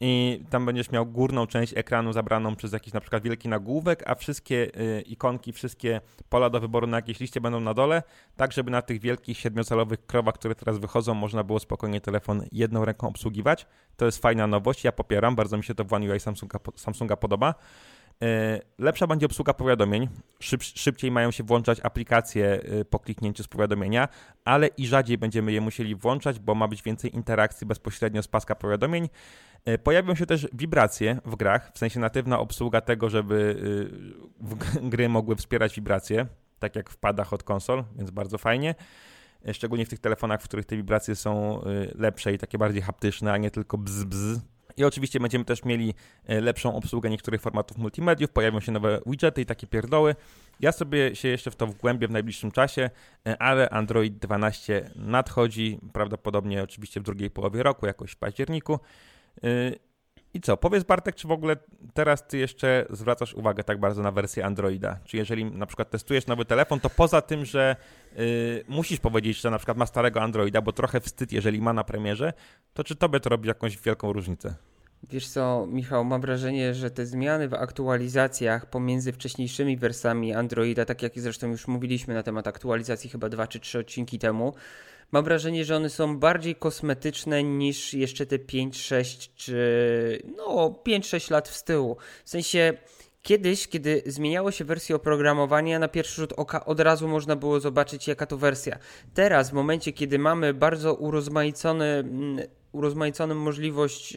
[0.00, 4.14] i tam będziesz miał górną część ekranu zabraną przez jakiś na przykład wielki nagłówek, a
[4.14, 8.02] wszystkie y, ikonki, wszystkie pola do wyboru na jakiejś liście będą na dole,
[8.36, 12.84] tak żeby na tych wielkich siedmiocalowych krowach, które teraz wychodzą, można było spokojnie telefon jedną
[12.84, 13.66] ręką obsługiwać.
[13.96, 17.16] To jest fajna nowość, ja popieram, bardzo mi się to w One UI Samsunga, Samsunga
[17.16, 17.54] podoba.
[18.22, 20.08] E, lepsza będzie obsługa powiadomień,
[20.40, 24.08] Szyb, szybciej mają się włączać aplikacje e, po kliknięciu z powiadomienia,
[24.44, 28.54] ale i rzadziej będziemy je musieli włączać, bo ma być więcej interakcji bezpośrednio z paska
[28.54, 29.08] powiadomień.
[29.64, 33.60] E, pojawią się też wibracje w grach, w sensie natywna obsługa tego, żeby
[34.82, 36.26] gry mogły wspierać wibracje,
[36.58, 38.74] tak jak w padach od konsol, więc bardzo fajnie.
[39.52, 41.60] Szczególnie w tych telefonach, w których te wibracje są
[41.94, 44.40] lepsze i takie bardziej haptyczne, a nie tylko bzz, bzz
[44.78, 45.94] i oczywiście będziemy też mieli
[46.26, 50.14] e, lepszą obsługę niektórych formatów multimediów, pojawią się nowe widgety i takie pierdoły.
[50.60, 52.90] Ja sobie się jeszcze w to wgłębię w najbliższym czasie,
[53.26, 58.78] e, ale Android 12 nadchodzi, prawdopodobnie oczywiście w drugiej połowie roku, jakoś w październiku.
[59.44, 59.72] E,
[60.34, 61.56] I co, powiedz Bartek, czy w ogóle
[61.94, 64.98] teraz ty jeszcze zwracasz uwagę tak bardzo na wersję Androida?
[65.04, 67.76] Czy jeżeli na przykład testujesz nowy telefon, to poza tym, że
[68.16, 71.84] yy, musisz powiedzieć, że na przykład ma starego Androida, bo trochę wstyd, jeżeli ma na
[71.84, 72.32] premierze,
[72.74, 74.54] to czy tobie to robi jakąś wielką różnicę?
[75.02, 81.02] Wiesz co, Michał, mam wrażenie, że te zmiany w aktualizacjach pomiędzy wcześniejszymi wersjami Androida, tak
[81.02, 84.54] jak zresztą już mówiliśmy na temat aktualizacji chyba dwa czy trzy odcinki temu,
[85.12, 91.30] mam wrażenie, że one są bardziej kosmetyczne niż jeszcze te 5, 6 czy no 5-6
[91.30, 91.96] lat w tyłu.
[92.24, 92.78] W sensie
[93.22, 98.08] Kiedyś, kiedy zmieniało się wersję oprogramowania, na pierwszy rzut oka od razu można było zobaczyć,
[98.08, 98.78] jaka to wersja.
[99.14, 104.16] Teraz, w momencie, kiedy mamy bardzo urozmaicony mm, urozmaiconą możliwość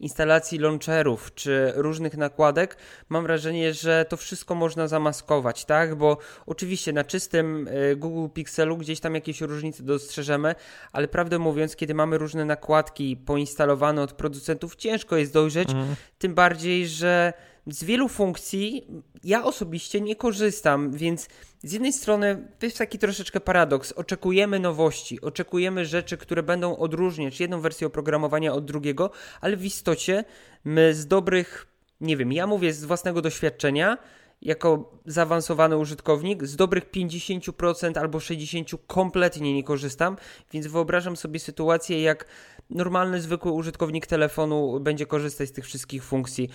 [0.00, 2.76] instalacji launcherów czy różnych nakładek,
[3.08, 5.94] mam wrażenie, że to wszystko można zamaskować, tak?
[5.94, 10.54] Bo oczywiście na czystym y, Google Pixelu gdzieś tam jakieś różnice dostrzeżemy,
[10.92, 15.94] ale prawdę mówiąc, kiedy mamy różne nakładki poinstalowane od producentów, ciężko jest dojrzeć, mhm.
[16.18, 17.32] tym bardziej, że
[17.66, 18.86] z wielu funkcji
[19.24, 21.28] ja osobiście nie korzystam, więc
[21.62, 23.92] z jednej strony to jest taki troszeczkę paradoks.
[23.92, 30.24] Oczekujemy nowości, oczekujemy rzeczy, które będą odróżniać jedną wersję oprogramowania od drugiego, ale w istocie
[30.64, 31.66] my z dobrych,
[32.00, 33.98] nie wiem, ja mówię z własnego doświadczenia,
[34.42, 40.16] jako zaawansowany użytkownik, z dobrych 50% albo 60% kompletnie nie korzystam,
[40.52, 42.26] więc wyobrażam sobie sytuację, jak
[42.70, 46.48] normalny, zwykły użytkownik telefonu będzie korzystać z tych wszystkich funkcji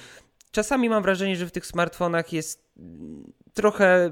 [0.51, 2.67] czasami mam wrażenie, że w tych smartfonach jest
[3.53, 4.11] trochę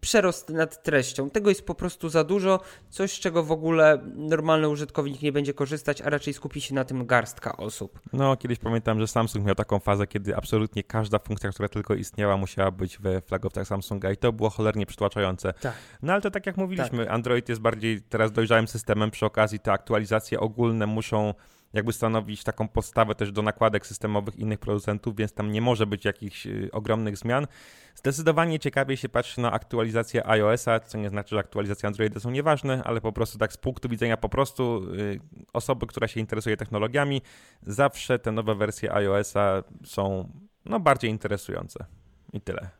[0.00, 1.30] przerost nad treścią.
[1.30, 5.54] Tego jest po prostu za dużo, coś z czego w ogóle normalny użytkownik nie będzie
[5.54, 8.00] korzystać, a raczej skupi się na tym garstka osób.
[8.12, 12.36] No, kiedyś pamiętam, że Samsung miał taką fazę, kiedy absolutnie każda funkcja, która tylko istniała,
[12.36, 15.52] musiała być we flagowcach Samsunga i to było cholernie przytłaczające.
[15.52, 15.74] Tak.
[16.02, 17.14] No ale to tak jak mówiliśmy, tak.
[17.14, 21.34] Android jest bardziej teraz dojrzałym systemem, przy okazji te aktualizacje ogólne muszą
[21.72, 26.04] jakby stanowić taką podstawę też do nakładek systemowych innych producentów, więc tam nie może być
[26.04, 27.46] jakichś y, ogromnych zmian.
[27.94, 32.82] Zdecydowanie ciekawiej się patrzy na aktualizację iOS-a, co nie znaczy, że aktualizacje Androida są nieważne,
[32.84, 35.20] ale po prostu tak z punktu widzenia po prostu y,
[35.52, 37.22] osoby, która się interesuje technologiami,
[37.62, 40.28] zawsze te nowe wersje iOS-a są
[40.64, 41.84] no, bardziej interesujące.
[42.32, 42.70] I tyle.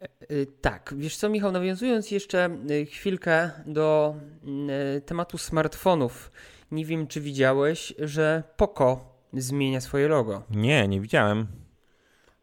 [0.00, 4.14] E, e, tak, wiesz co, Michał, nawiązując jeszcze y, chwilkę do
[5.06, 6.30] tematu smartfonów
[6.70, 9.00] nie wiem, czy widziałeś, że Poco
[9.32, 10.42] zmienia swoje logo.
[10.50, 11.46] Nie, nie widziałem.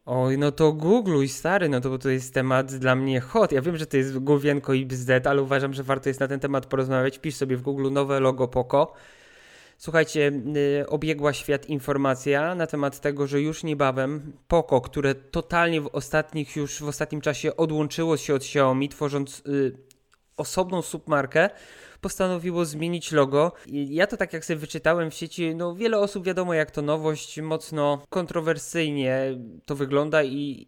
[0.06, 3.52] Oj, no to googluj, stary, no to bo to jest temat dla mnie hot.
[3.52, 6.40] Ja wiem, że to jest główienko i bzdet, ale uważam, że warto jest na ten
[6.40, 7.20] temat porozmawiać.
[7.20, 8.94] Pisz sobie w Google nowe logo Poco.
[9.78, 10.32] Słuchajcie,
[10.80, 16.56] yy, obiegła świat informacja na temat tego, że już niebawem Poco, które totalnie w ostatnich
[16.56, 19.78] już w ostatnim czasie odłączyło się od Xiaomi, tworząc yy,
[20.38, 21.50] osobną submarkę,
[22.02, 23.52] postanowiło zmienić logo.
[23.66, 26.82] I ja to tak jak sobie wyczytałem w sieci, no wiele osób wiadomo jak to
[26.82, 30.66] nowość, mocno kontrowersyjnie to wygląda i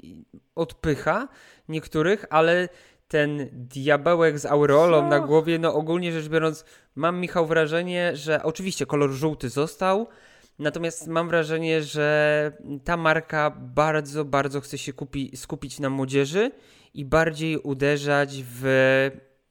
[0.56, 1.28] odpycha
[1.70, 2.70] niektórych, ale
[3.08, 6.66] ten diabełek z aureolą na głowie, no ogólnie rzecz biorąc,
[6.96, 10.08] mam Michał wrażenie, że oczywiście kolor żółty został,
[10.60, 12.52] Natomiast mam wrażenie, że
[12.84, 16.52] ta marka bardzo, bardzo chce się kupi, skupić na młodzieży
[16.94, 18.64] i bardziej uderzać w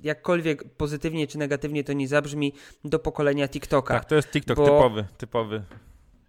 [0.02, 2.52] jakkolwiek pozytywnie czy negatywnie to nie zabrzmi,
[2.84, 3.94] do pokolenia TikToka.
[3.94, 4.64] Tak, to jest TikTok bo...
[4.64, 5.62] typowy, typowy.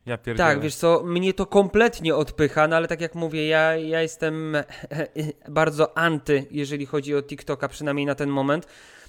[0.05, 0.49] Ja pierdzielę.
[0.49, 4.57] Tak, wiesz co, mnie to kompletnie odpycha, no ale tak jak mówię, ja, ja jestem
[5.49, 8.67] bardzo anty, jeżeli chodzi o TikToka, przynajmniej na ten moment.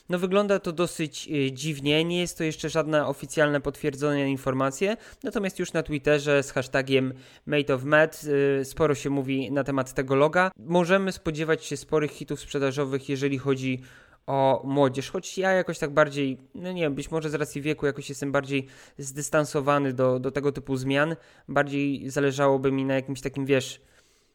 [0.08, 5.58] No wygląda to dosyć y, dziwnie, nie jest to jeszcze żadna oficjalne potwierdzone informacje, natomiast
[5.58, 7.12] już na Twitterze z hashtagiem
[7.46, 8.20] Made of Med
[8.60, 10.50] y, sporo się mówi na temat tego loga.
[10.58, 13.82] Możemy spodziewać się sporych hitów sprzedażowych, jeżeli chodzi
[14.26, 17.86] o młodzież, choć ja jakoś tak bardziej, no nie wiem, być może z racji wieku
[17.86, 18.66] jakoś jestem bardziej
[18.98, 21.16] zdystansowany do, do tego typu zmian,
[21.48, 23.80] bardziej zależałoby mi na jakimś takim, wiesz,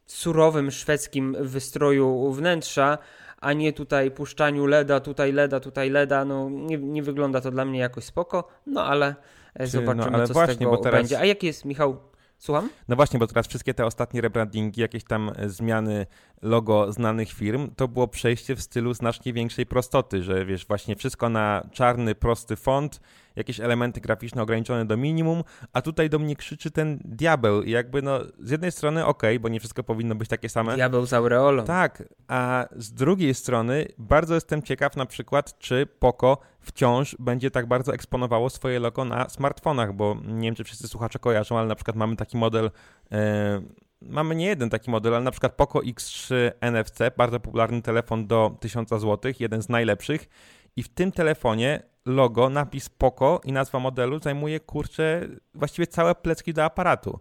[0.06, 2.98] surowym szwedzkim wystroju wnętrza,
[3.42, 7.66] a nie tutaj puszczaniu LEDa, tutaj LEDa, tutaj LEDa, no nie, nie wygląda to dla
[7.66, 9.16] mnie jakoś spoko, no ale
[9.54, 11.00] Czy, no, zobaczymy, no, ale co właśnie, z tego teraz...
[11.00, 11.20] będzie.
[11.20, 12.70] A jaki jest, Michał, Słucham?
[12.88, 16.06] No właśnie, bo teraz wszystkie te ostatnie rebrandingi, jakieś tam e, zmiany
[16.42, 21.30] logo znanych firm, to było przejście w stylu znacznie większej prostoty, że wiesz, właśnie wszystko
[21.30, 23.00] na czarny, prosty font,
[23.36, 28.02] jakieś elementy graficzne ograniczone do minimum, a tutaj do mnie krzyczy ten diabeł i jakby
[28.02, 30.76] no z jednej strony ok, bo nie wszystko powinno być takie same.
[30.76, 31.66] Diabeł z aureolą.
[31.66, 37.66] Tak, a z drugiej strony bardzo jestem ciekaw na przykład, czy Poco wciąż będzie tak
[37.66, 41.76] bardzo eksponowało swoje logo na smartfonach, bo nie wiem, czy wszyscy słuchacze kojarzą, ale na
[41.76, 42.72] przykład mamy taki model
[43.12, 43.62] e,
[44.02, 48.58] mamy nie jeden taki model, ale na przykład Poco X3 NFC, bardzo popularny telefon do
[48.60, 50.30] 1000 zł, jeden z najlepszych
[50.76, 56.54] i w tym telefonie logo, napis Poco i nazwa modelu zajmuje, kurczę, właściwie całe plecki
[56.54, 57.20] do aparatu.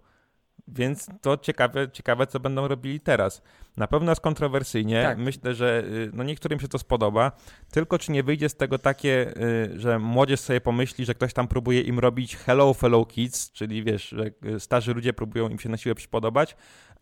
[0.73, 3.43] Więc to ciekawe, ciekawe, co będą robili teraz.
[3.77, 5.03] Na pewno jest kontrowersyjnie.
[5.03, 5.19] Tak.
[5.19, 7.33] Myślę, że y, no niektórym się to spodoba.
[7.71, 9.33] Tylko czy nie wyjdzie z tego takie,
[9.75, 13.85] y, że młodzież sobie pomyśli, że ktoś tam próbuje im robić hello fellow kids, czyli
[13.85, 16.57] wiesz, że y, starzy ludzie próbują im się na siłę przypodobać,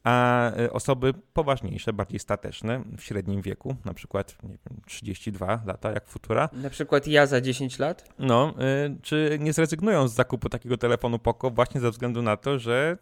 [0.04, 6.06] a osoby poważniejsze, bardziej stateczne w średnim wieku, na przykład nie wiem, 32 lata, jak
[6.06, 6.48] Futura.
[6.52, 8.14] Na przykład ja za 10 lat?
[8.18, 8.54] No,
[9.02, 12.98] czy nie zrezygnują z zakupu takiego telefonu Poco właśnie ze względu na to, że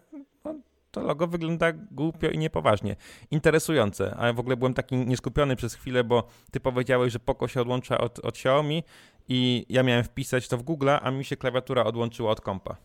[0.95, 2.97] to logo wygląda głupio i niepoważnie.
[3.31, 7.49] Interesujące, a ja w ogóle byłem taki nieskupiony przez chwilę, bo ty powiedziałeś, że Poco
[7.49, 8.85] się odłącza od, od Xiaomi
[9.29, 12.77] i ja miałem wpisać to w Google, a mi się klawiatura odłączyła od kompa.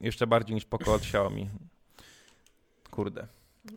[0.00, 1.50] Jeszcze bardziej niż Poco od Xiaomi.
[2.90, 3.26] Kurde.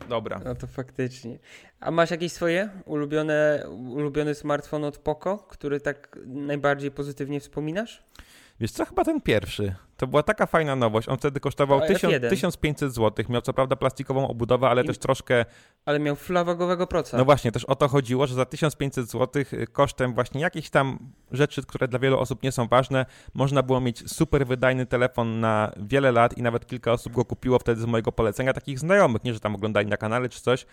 [0.10, 0.42] Dobra.
[0.46, 1.40] No to faktycznie.
[1.80, 8.04] A masz jakieś swoje ulubione, ulubiony smartfon od Poco, który tak najbardziej pozytywnie wspominasz?
[8.60, 9.76] Wiesz co, chyba ten pierwszy.
[10.00, 11.10] To była taka fajna nowość.
[11.10, 13.26] On wtedy kosztował 1000, 1500 zł.
[13.30, 14.86] Miał co prawda plastikową obudowę, ale I...
[14.86, 15.46] też troszkę.
[15.86, 17.18] Ale miał flawagowego proca.
[17.18, 21.00] No właśnie, też o to chodziło, że za 1500 zł y, kosztem właśnie jakichś tam
[21.32, 25.72] rzeczy, które dla wielu osób nie są ważne, można było mieć super wydajny telefon na
[25.78, 29.34] wiele lat i nawet kilka osób go kupiło wtedy z mojego polecenia, takich znajomych, nie
[29.34, 30.66] że tam oglądali na kanale czy coś.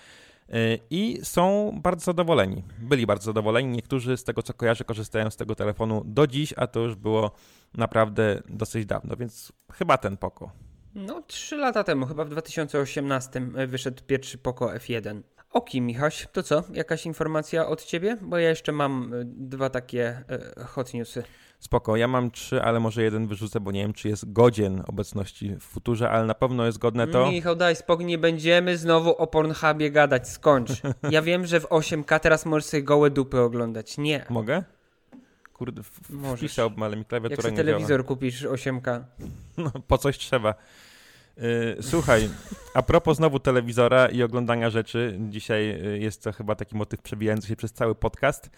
[0.54, 2.64] Y, i są bardzo zadowoleni.
[2.78, 3.68] Byli bardzo zadowoleni.
[3.68, 7.30] Niektórzy z tego, co kojarzę, korzystają z tego telefonu do dziś, a to już było
[7.74, 10.50] naprawdę dosyć dawno, więc chyba ten Poco.
[10.94, 15.22] No, trzy lata temu, chyba w 2018 e, wyszedł pierwszy Poco F1.
[15.50, 16.64] Oki, Michaś, to co?
[16.72, 18.16] Jakaś informacja od ciebie?
[18.22, 20.24] Bo ja jeszcze mam e, dwa takie
[20.58, 21.22] e, hot newsy.
[21.58, 25.54] Spoko, ja mam trzy, ale może jeden wyrzucę, bo nie wiem, czy jest godzien obecności
[25.54, 27.30] w futurze, ale na pewno jest godne to.
[27.30, 30.70] Michał, daj spokój, nie będziemy znowu o Pornhubie gadać, skończ.
[31.10, 33.98] Ja wiem, że w 8K teraz możesz sobie gołe dupy oglądać.
[33.98, 34.24] Nie.
[34.30, 34.64] Mogę?
[35.52, 35.82] Kurde,
[36.36, 38.08] wpisałbym, ale mi klawiatura Jak nie telewizor działa.
[38.08, 39.00] kupisz 8K.
[39.56, 40.54] No, po coś trzeba.
[41.36, 42.28] Yy, słuchaj,
[42.74, 47.48] a propos znowu telewizora i oglądania rzeczy, dzisiaj y, jest to chyba taki motyw przebijający
[47.48, 48.50] się przez cały podcast.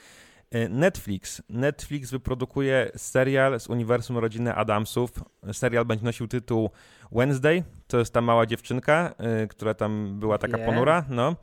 [0.54, 1.42] Y, Netflix.
[1.48, 5.10] Netflix wyprodukuje serial z uniwersum rodziny Adamsów.
[5.52, 6.70] Serial będzie nosił tytuł
[7.12, 7.62] Wednesday.
[7.86, 10.68] To jest ta mała dziewczynka, yy, która tam była taka yeah.
[10.70, 11.04] ponura.
[11.08, 11.36] No.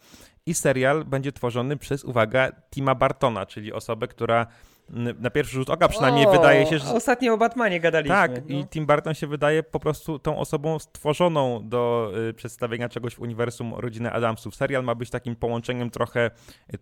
[0.45, 4.47] I serial będzie tworzony przez, uwaga, Tima Bartona, czyli osobę, która
[4.89, 6.93] na pierwszy rzut oka przynajmniej o, wydaje się, że...
[6.93, 8.15] Ostatnio o Batmanie gadaliśmy.
[8.15, 8.55] Tak, no.
[8.55, 13.19] i Tim Burton się wydaje po prostu tą osobą stworzoną do y, przedstawienia czegoś w
[13.19, 14.55] uniwersum rodziny Adamsów.
[14.55, 16.31] Serial ma być takim połączeniem trochę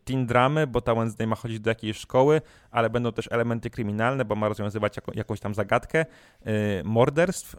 [0.03, 4.25] teen dramy, bo ta Wednesday ma chodzić do jakiejś szkoły, ale będą też elementy kryminalne,
[4.25, 6.05] bo ma rozwiązywać jako, jakąś tam zagadkę
[6.47, 7.55] y, morderstw,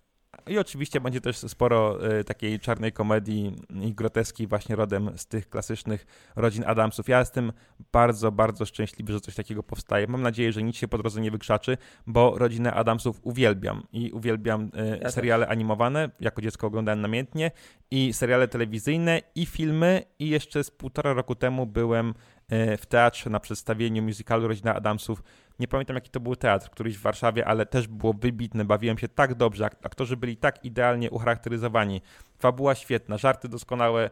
[0.47, 5.49] i oczywiście będzie też sporo y, takiej czarnej komedii i groteski właśnie rodem z tych
[5.49, 7.09] klasycznych rodzin Adamsów.
[7.09, 7.53] Ja jestem
[7.93, 10.07] bardzo, bardzo szczęśliwy, że coś takiego powstaje.
[10.07, 14.65] Mam nadzieję, że nic się po drodze nie wykrzaczy, bo rodzinę Adamsów uwielbiam i uwielbiam
[14.65, 15.53] y, ja seriale też.
[15.53, 16.11] animowane.
[16.21, 17.51] Jako dziecko oglądałem namiętnie
[17.91, 22.15] i seriale telewizyjne i filmy i jeszcze z półtora roku temu byłem
[22.51, 25.23] w teatrze na przedstawieniu musicalu Rodzina Adamsów
[25.59, 28.65] nie pamiętam jaki to był teatr, któryś w Warszawie, ale też było wybitne.
[28.65, 32.03] Bawiłem się tak dobrze, aktorzy byli tak idealnie ucharakteryzowani.
[32.39, 34.11] Fabuła świetna, żarty doskonałe.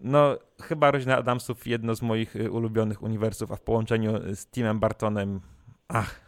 [0.00, 4.80] No, chyba Rodzina Adamsów jedno z moich y, ulubionych uniwersów, a w połączeniu z Timem
[4.80, 5.40] Bartonem,
[5.88, 6.20] ach,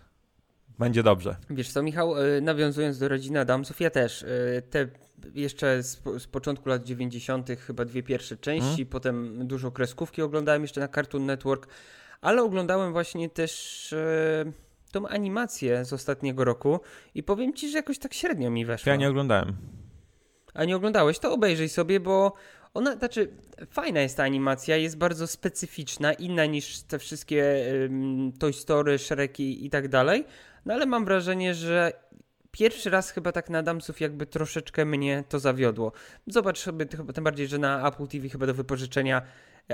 [0.78, 1.36] będzie dobrze.
[1.50, 4.88] Wiesz co, Michał, y, nawiązując do Rodziny Adamsów, ja też y, te
[5.34, 7.48] jeszcze z, z początku lat 90.
[7.66, 8.86] chyba dwie pierwsze części, hmm?
[8.86, 11.68] potem dużo kreskówki oglądałem jeszcze na Cartoon Network
[12.20, 14.52] ale oglądałem właśnie też e,
[14.92, 16.80] tą animację z ostatniego roku
[17.14, 18.90] i powiem ci, że jakoś tak średnio mi weszło.
[18.90, 19.56] Ja nie oglądałem.
[20.54, 21.18] A nie oglądałeś?
[21.18, 22.32] To obejrzyj sobie, bo
[22.74, 23.28] ona, znaczy,
[23.70, 29.66] fajna jest ta animacja, jest bardzo specyficzna, inna niż te wszystkie um, Toy Story, Shreki
[29.66, 30.24] i tak dalej,
[30.66, 31.92] no ale mam wrażenie, że
[32.50, 35.92] pierwszy raz chyba tak na Adamsów jakby troszeczkę mnie to zawiodło.
[36.26, 39.22] Zobacz sobie, tym bardziej, że na Apple TV chyba do wypożyczenia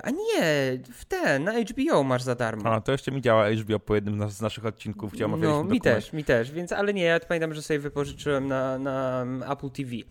[0.02, 2.72] a nie, w ten, na HBO masz za darmo.
[2.72, 5.78] A, to jeszcze mi działa HBO po jednym z naszych odcinków, gdzie omawialiśmy No, mi
[5.78, 6.04] dokument.
[6.04, 9.90] też, mi też, więc, ale nie, ja pamiętam, że sobie wypożyczyłem na, na Apple TV.
[9.90, 10.06] Okej,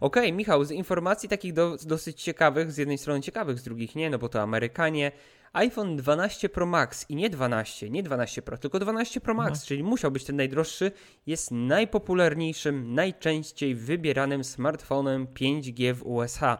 [0.00, 4.10] okay, Michał, z informacji takich do, dosyć ciekawych, z jednej strony ciekawych, z drugich nie,
[4.10, 5.12] no bo to Amerykanie,
[5.58, 9.66] iPhone 12 Pro Max i nie 12, nie 12 Pro, tylko 12 Pro Max, no.
[9.66, 10.92] czyli musiał być ten najdroższy,
[11.26, 16.58] jest najpopularniejszym, najczęściej wybieranym smartfonem 5G w USA.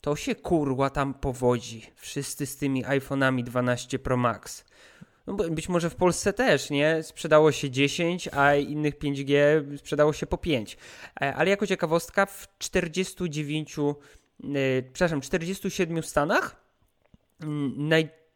[0.00, 1.86] To się kurła tam powodzi.
[1.96, 4.64] Wszyscy z tymi iPhone'ami 12 Pro Max.
[5.26, 7.02] No być może w Polsce też, nie?
[7.02, 9.36] Sprzedało się 10, a innych 5G
[9.78, 10.76] sprzedało się po 5.
[11.20, 13.94] E, ale jako ciekawostka w 49, yy,
[14.60, 16.56] e, przepraszam, 47 stanach
[17.40, 17.88] mm,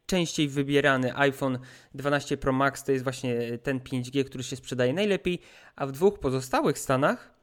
[0.07, 1.59] najczęściej wybierany iPhone
[1.95, 5.41] 12 Pro Max to jest właśnie ten 5G, który się sprzedaje najlepiej,
[5.77, 7.35] a w dwóch pozostałych stanach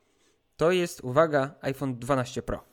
[0.58, 2.63] to jest, uwaga, iPhone 12 Pro.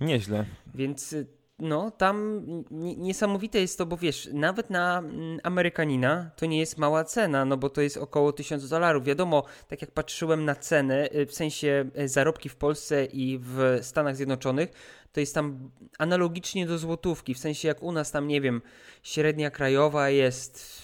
[0.00, 0.44] Nieźle.
[0.74, 1.14] Więc
[1.58, 7.04] no, tam niesamowite jest to, bo wiesz, nawet na mm, Amerykanina to nie jest mała
[7.04, 9.04] cena, no bo to jest około 1000 dolarów.
[9.04, 13.78] Wiadomo, tak jak patrzyłem na cenę, y, w sensie y, zarobki w Polsce i w
[13.82, 14.70] Stanach Zjednoczonych,
[15.16, 18.62] to jest tam analogicznie do złotówki, w sensie jak u nas tam, nie wiem,
[19.02, 20.82] średnia krajowa jest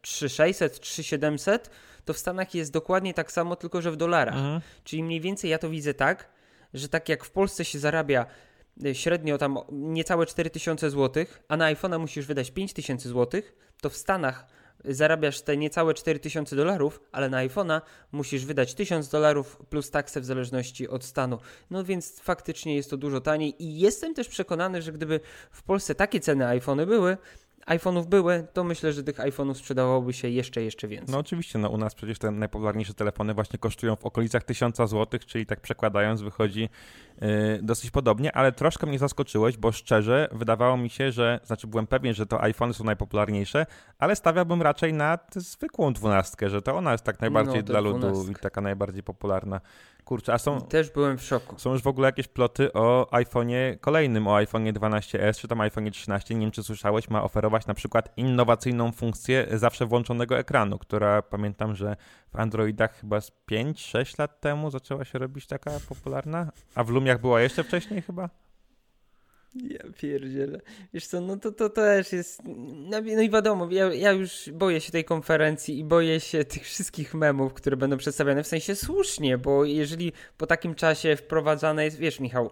[0.00, 1.70] 3600, 3700,
[2.04, 4.34] to w Stanach jest dokładnie tak samo, tylko że w dolarach.
[4.34, 4.60] Mhm.
[4.84, 6.28] Czyli mniej więcej ja to widzę tak,
[6.74, 8.26] że tak jak w Polsce się zarabia
[8.86, 13.42] Y, średnio tam niecałe 4000 zł, a na iPhone'a musisz wydać 5000 zł,
[13.80, 14.46] to w Stanach
[14.84, 17.80] zarabiasz te niecałe 4000 dolarów, ale na iPhone'a
[18.12, 21.38] musisz wydać 1000 dolarów plus taksę w zależności od stanu.
[21.70, 25.20] No więc faktycznie jest to dużo taniej i jestem też przekonany, że gdyby
[25.50, 27.16] w Polsce takie ceny iPhony były,
[27.66, 31.12] iPhone'ów były, to myślę, że tych iPhone'ów sprzedawałoby się jeszcze, jeszcze więcej.
[31.12, 35.20] No oczywiście, no u nas przecież te najpopularniejsze telefony właśnie kosztują w okolicach 1000 zł,
[35.26, 36.68] czyli tak przekładając wychodzi
[37.20, 37.28] yy,
[37.62, 42.14] dosyć podobnie, ale troszkę mnie zaskoczyłeś, bo szczerze wydawało mi się, że, znaczy byłem pewien,
[42.14, 43.66] że to iPhony są najpopularniejsze,
[43.98, 48.26] ale stawiałbym raczej na zwykłą dwunastkę, że to ona jest tak najbardziej no, dla ludu
[48.30, 49.60] i taka najbardziej popularna.
[50.04, 50.60] Kurczę, a są.
[50.60, 51.58] Też byłem w szoku.
[51.58, 55.90] Są już w ogóle jakieś ploty o iPhone'ie kolejnym, o iPhone'ie 12S czy tam iPhone'ie
[55.90, 56.34] 13.
[56.34, 61.74] Nie wiem, czy słyszałeś, ma oferować na przykład innowacyjną funkcję zawsze włączonego ekranu, która pamiętam,
[61.74, 61.96] że
[62.32, 67.20] w Androidach chyba z 5-6 lat temu zaczęła się robić taka popularna, a w Lumiach
[67.20, 68.43] była jeszcze wcześniej chyba.
[69.54, 70.60] Ja pierdzielę.
[70.94, 72.42] Wiesz co, no to, to też jest...
[72.44, 76.62] No, no i wiadomo, ja, ja, już boję się tej konferencji i boję się tych
[76.62, 81.98] wszystkich memów, które będą przedstawiane, w sensie słusznie, bo jeżeli po takim czasie wprowadzane jest...
[81.98, 82.50] Wiesz, Michał,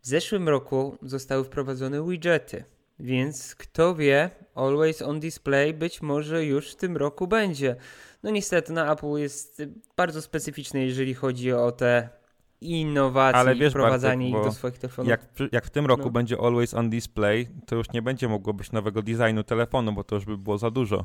[0.00, 2.64] w zeszłym roku zostały wprowadzone widgety,
[2.98, 7.76] więc kto wie, Always on Display być może już w tym roku będzie.
[8.22, 9.62] No niestety na Apple jest
[9.96, 12.08] bardzo specyficzny, jeżeli chodzi o te
[12.64, 15.10] innowacji Ale wiesz, wprowadzanie Bartek, ich do swoich telefonów.
[15.10, 16.10] Jak, jak w tym roku no.
[16.10, 20.14] będzie Always on Display, to już nie będzie mogło być nowego designu telefonu, bo to
[20.14, 21.04] już by było za dużo.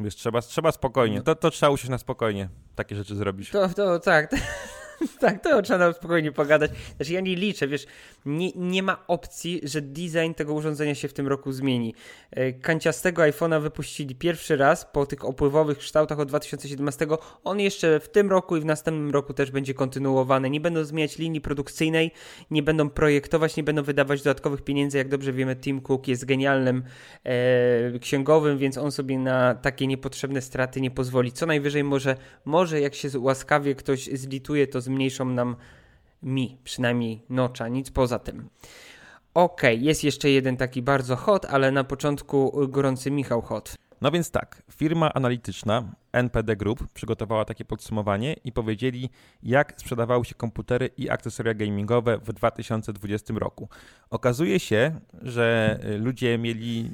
[0.00, 1.16] Wiesz, trzeba, trzeba spokojnie.
[1.16, 1.22] No.
[1.22, 3.50] To, to trzeba usiąść na spokojnie takie rzeczy zrobić.
[3.50, 4.30] To, to tak.
[5.20, 6.70] tak, to trzeba spokojnie pogadać.
[6.96, 7.86] Znaczy ja nie liczę, wiesz,
[8.26, 11.94] nie, nie ma opcji, że design tego urządzenia się w tym roku zmieni.
[12.30, 17.06] E, kanciastego iPhone'a wypuścili pierwszy raz po tych opływowych kształtach od 2017.
[17.44, 20.50] On jeszcze w tym roku i w następnym roku też będzie kontynuowany.
[20.50, 22.10] Nie będą zmieniać linii produkcyjnej,
[22.50, 24.98] nie będą projektować, nie będą wydawać dodatkowych pieniędzy.
[24.98, 26.82] Jak dobrze wiemy, Tim Cook jest genialnym
[27.24, 31.32] e, księgowym, więc on sobie na takie niepotrzebne straty nie pozwoli.
[31.32, 35.56] Co najwyżej może, może jak się łaskawie ktoś zlituje, to zmniejszą nam
[36.22, 38.48] mi, przynajmniej nocza, nic poza tym.
[39.34, 43.74] Ok, jest jeszcze jeden taki bardzo hot, ale na początku gorący Michał hot.
[44.00, 49.10] No więc tak, firma analityczna NPD Group przygotowała takie podsumowanie i powiedzieli,
[49.42, 53.68] jak sprzedawały się komputery i akcesoria gamingowe w 2020 roku.
[54.10, 56.90] Okazuje się, że ludzie mieli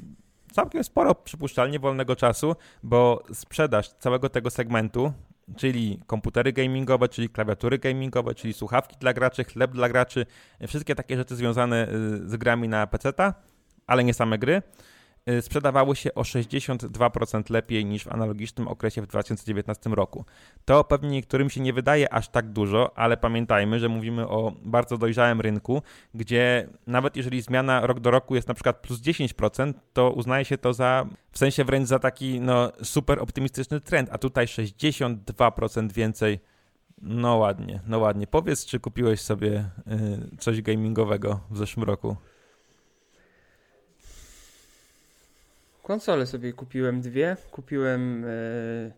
[0.51, 5.13] całkiem sporo przypuszczalnie wolnego czasu, bo sprzedaż całego tego segmentu
[5.57, 10.25] czyli komputery gamingowe, czyli klawiatury gamingowe, czyli słuchawki dla graczy, chleb dla graczy,
[10.67, 13.13] wszystkie takie rzeczy związane y, z grami na PC,
[13.87, 14.61] ale nie same gry.
[15.29, 20.25] Y, sprzedawały się o 62% lepiej niż w analogicznym okresie w 2019 roku.
[20.65, 24.97] To pewnie niektórym się nie wydaje aż tak dużo, ale pamiętajmy, że mówimy o bardzo
[24.97, 25.81] dojrzałym rynku,
[26.13, 30.57] gdzie nawet jeżeli zmiana rok do roku jest na przykład plus 10%, to uznaje się
[30.57, 36.39] to za, w sensie wręcz za taki no, super optymistyczny trend, a tutaj 62% więcej.
[37.01, 38.27] No ładnie, no ładnie.
[38.27, 39.69] Powiedz, czy kupiłeś sobie
[40.31, 42.15] y, coś gamingowego w zeszłym roku?
[45.85, 47.37] Konsole sobie kupiłem dwie.
[47.51, 48.91] Kupiłem e,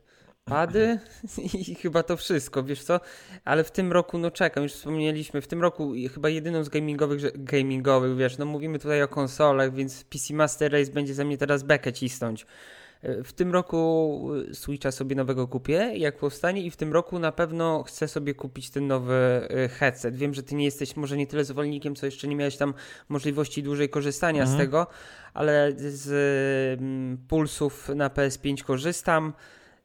[0.45, 0.99] pady
[1.69, 2.99] i chyba to wszystko, wiesz co?
[3.45, 7.43] Ale w tym roku, no czekam, już wspomnieliśmy, w tym roku chyba jedyną z gamingowych,
[7.43, 11.63] gamingowych, wiesz, no mówimy tutaj o konsolach, więc PC Master Race będzie ze mnie teraz
[11.63, 12.45] bekę cisnąć.
[13.03, 17.83] W tym roku Switcha sobie nowego kupię, jak powstanie, i w tym roku na pewno
[17.83, 19.47] chcę sobie kupić ten nowy
[19.79, 20.15] headset.
[20.15, 22.73] Wiem, że ty nie jesteś może nie tyle zwolennikiem, co jeszcze nie miałeś tam
[23.09, 24.57] możliwości dłużej korzystania mhm.
[24.57, 24.87] z tego,
[25.33, 29.33] ale z mm, pulsów na PS5 korzystam.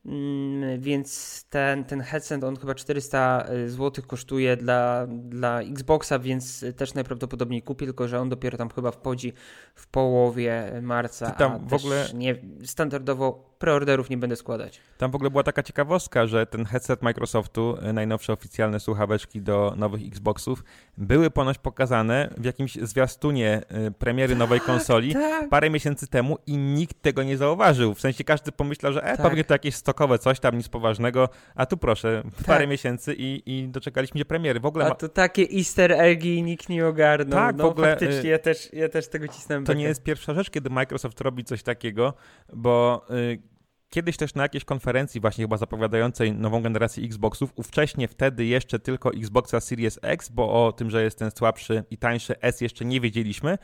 [0.06, 6.64] Mm, więc ten, ten headset on chyba 400 y, zł kosztuje dla, dla Xboxa, więc
[6.76, 9.32] też najprawdopodobniej kupię, tylko że on dopiero tam chyba wchodzi
[9.74, 11.30] w połowie marca.
[11.30, 14.80] Ty tam w ogóle nie, standardowo preorderów nie będę składać.
[14.98, 19.74] Tam w ogóle była taka ciekawostka, że ten headset Microsoftu, e, najnowsze oficjalne słuchaweczki do
[19.76, 20.64] nowych Xboxów,
[20.98, 23.62] były ponoć pokazane w jakimś zwiastunie
[23.98, 25.48] premiery tak, nowej konsoli tak.
[25.48, 27.94] parę miesięcy temu i nikt tego nie zauważył.
[27.94, 29.26] W sensie każdy pomyślał, że e, tak.
[29.26, 32.68] pewnie to jakieś stokowe coś tam, nic poważnego, a tu proszę, parę tak.
[32.68, 34.60] miesięcy i, i doczekaliśmy się premiery.
[34.60, 37.38] W ogóle a to takie easter eggi nikt nie ogarnął.
[37.38, 37.90] Tak, no, w ogóle.
[37.90, 39.64] Faktycznie, ja też, ja też tego cisnąłem.
[39.64, 42.14] To nie jest pierwsza rzecz, kiedy Microsoft robi coś takiego,
[42.52, 43.52] bo y,
[43.92, 49.10] Kiedyś też na jakiejś konferencji właśnie chyba zapowiadającej nową generację Xboxów, ówcześnie wtedy jeszcze tylko
[49.14, 53.00] Xboxa Series X, bo o tym, że jest ten słabszy i tańszy S jeszcze nie
[53.00, 53.58] wiedzieliśmy.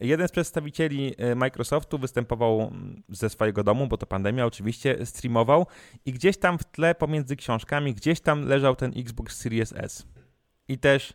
[0.00, 5.66] Jeden z przedstawicieli e, Microsoftu występował mm, ze swojego domu, bo to pandemia oczywiście, streamował
[6.04, 10.06] i gdzieś tam w tle pomiędzy książkami, gdzieś tam leżał ten Xbox Series S.
[10.68, 11.14] I też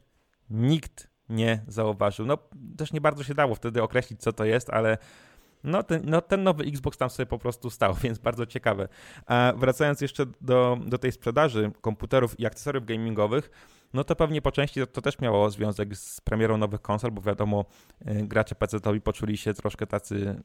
[0.50, 2.26] nikt nie zauważył.
[2.26, 2.38] No
[2.78, 4.98] też nie bardzo się dało wtedy określić, co to jest, ale
[5.64, 8.88] no ten, no ten nowy Xbox tam sobie po prostu stał, więc bardzo ciekawe.
[9.26, 13.50] A wracając jeszcze do, do tej sprzedaży komputerów i akcesoriów gamingowych,
[13.94, 17.22] no to pewnie po części to, to, też miało związek z premierą nowych konsol, bo
[17.22, 17.66] wiadomo,
[18.02, 20.42] y, gracze PC-towi poczuli się troszkę tacy,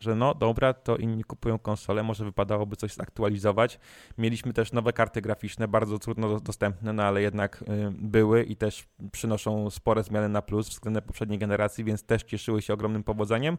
[0.00, 3.78] że no dobra, to inni kupują konsole, może wypadałoby coś zaktualizować.
[4.18, 8.88] Mieliśmy też nowe karty graficzne, bardzo trudno dostępne, no ale jednak y, były i też
[9.12, 13.58] przynoszą spore zmiany na plus względem poprzedniej generacji, więc też cieszyły się ogromnym powodzeniem.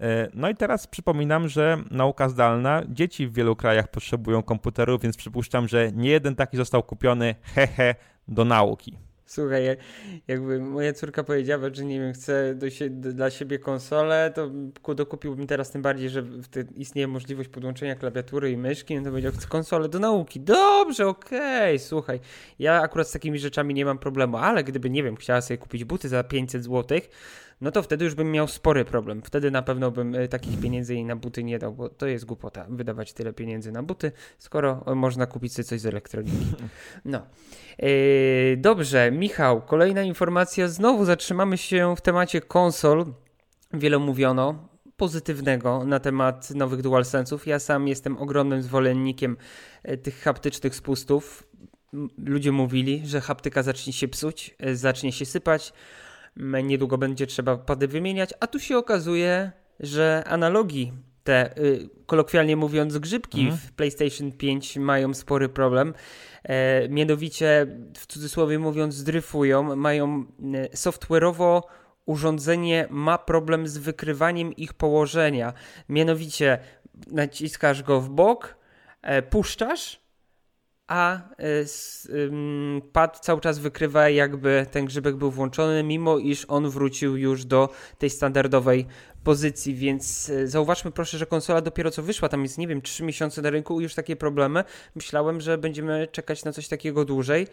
[0.00, 5.16] E, no i teraz przypominam, że nauka zdalna, dzieci w wielu krajach potrzebują komputerów, więc
[5.16, 7.94] przypuszczam, że nie jeden taki został kupiony hehe
[8.28, 8.96] do nauki.
[9.26, 9.76] Słuchaj,
[10.28, 14.50] jakby moja córka powiedziała, że nie wiem, chce do sie dla siebie konsolę, to
[14.94, 16.24] dokupiłbym teraz tym bardziej, że
[16.76, 20.40] istnieje możliwość podłączenia klawiatury i myszki, no to powiedział, chcę konsolę do nauki.
[20.40, 22.20] Dobrze, okej, okay, słuchaj.
[22.58, 25.84] Ja akurat z takimi rzeczami nie mam problemu, ale gdyby, nie wiem, chciała sobie kupić
[25.84, 27.08] buty za 500 złotych,
[27.60, 29.22] no to wtedy już bym miał spory problem.
[29.22, 32.24] Wtedy na pewno bym e, takich pieniędzy jej na buty nie dał, bo to jest
[32.24, 36.46] głupota wydawać tyle pieniędzy na buty, skoro e, można kupić sobie coś z elektroniki.
[37.04, 37.26] No.
[37.78, 40.68] Yy, dobrze, Michał, kolejna informacja.
[40.68, 43.06] Znowu zatrzymamy się w temacie konsol.
[43.72, 47.46] Wiele mówiono pozytywnego na temat nowych DualSense'ów.
[47.46, 49.36] Ja sam jestem ogromnym zwolennikiem
[50.02, 51.48] tych haptycznych spustów.
[52.18, 55.72] Ludzie mówili, że haptyka zacznie się psuć, zacznie się sypać
[56.36, 60.92] niedługo będzie trzeba pady wymieniać, a tu się okazuje, że analogi
[61.24, 63.58] te, y, kolokwialnie mówiąc, grzybki mhm.
[63.58, 65.94] w PlayStation 5 mają spory problem.
[66.42, 67.66] E, mianowicie,
[67.96, 70.24] w cudzysłowie mówiąc, zdryfują, mają
[70.54, 71.62] e, software'owo
[72.06, 75.52] urządzenie ma problem z wykrywaniem ich położenia.
[75.88, 76.58] Mianowicie,
[77.10, 78.56] naciskasz go w bok,
[79.02, 80.00] e, puszczasz,
[80.88, 87.16] a y, pad cały czas wykrywa jakby ten grzybek był włączony, mimo iż on wrócił
[87.16, 87.68] już do
[87.98, 88.86] tej standardowej
[89.24, 93.04] pozycji, więc y, zauważmy proszę, że konsola dopiero co wyszła, tam jest nie wiem 3
[93.04, 94.64] miesiące na rynku i już takie problemy.
[94.94, 97.46] Myślałem, że będziemy czekać na coś takiego dłużej,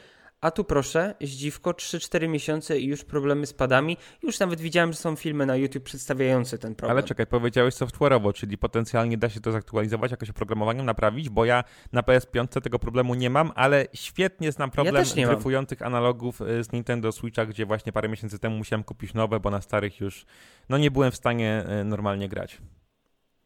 [0.44, 3.98] a tu proszę, zdziwko, 3-4 miesiące i już problemy z padami.
[4.24, 6.98] Już nawet widziałem, że są filmy na YouTube przedstawiające ten problem.
[6.98, 11.64] Ale czekaj, powiedziałeś software'owo, czyli potencjalnie da się to zaktualizować jakoś oprogramowaniem, naprawić, bo ja
[11.92, 16.72] na PS5 tego problemu nie mam, ale świetnie znam problem ja dryfujących analogów y, z
[16.72, 20.26] Nintendo Switcha, gdzie właśnie parę miesięcy temu musiałem kupić nowe, bo na starych już
[20.70, 22.58] no nie byłem w stanie y, normalnie grać.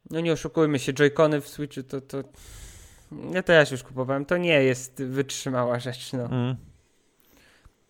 [0.09, 2.23] No nie oszukujmy się, Joy-Cony w Switchu to, to...
[3.33, 4.25] Ja też już kupowałem.
[4.25, 6.25] To nie jest wytrzymała rzecz, no.
[6.25, 6.55] Mm.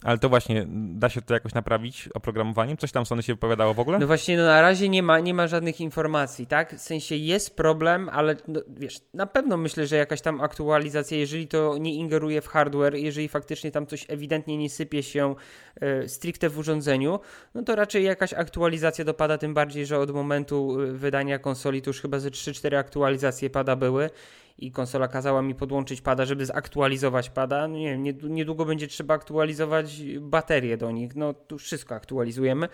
[0.03, 2.77] Ale to właśnie, da się to jakoś naprawić oprogramowaniem?
[2.77, 3.99] Coś tam Sony się wypowiadało w ogóle?
[3.99, 6.75] No właśnie, no na razie nie ma, nie ma żadnych informacji, tak?
[6.75, 11.47] W sensie jest problem, ale no, wiesz, na pewno myślę, że jakaś tam aktualizacja, jeżeli
[11.47, 15.35] to nie ingeruje w hardware, jeżeli faktycznie tam coś ewidentnie nie sypie się
[15.81, 17.19] e, stricte w urządzeniu,
[17.55, 21.89] no to raczej jakaś aktualizacja dopada, tym bardziej, że od momentu e, wydania konsoli to
[21.89, 24.09] już chyba ze 3-4 aktualizacje pada były
[24.57, 27.67] i konsola kazała mi podłączyć pada, żeby zaktualizować pada.
[27.67, 31.15] No nie, niedługo będzie trzeba aktualizować baterię do nich.
[31.15, 32.67] No tu wszystko aktualizujemy.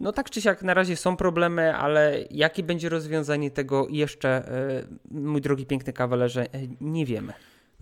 [0.00, 4.84] No tak czy siak na razie są problemy, ale jakie będzie rozwiązanie tego jeszcze, e,
[5.10, 7.32] mój drogi piękny kawalerze, e, nie wiemy.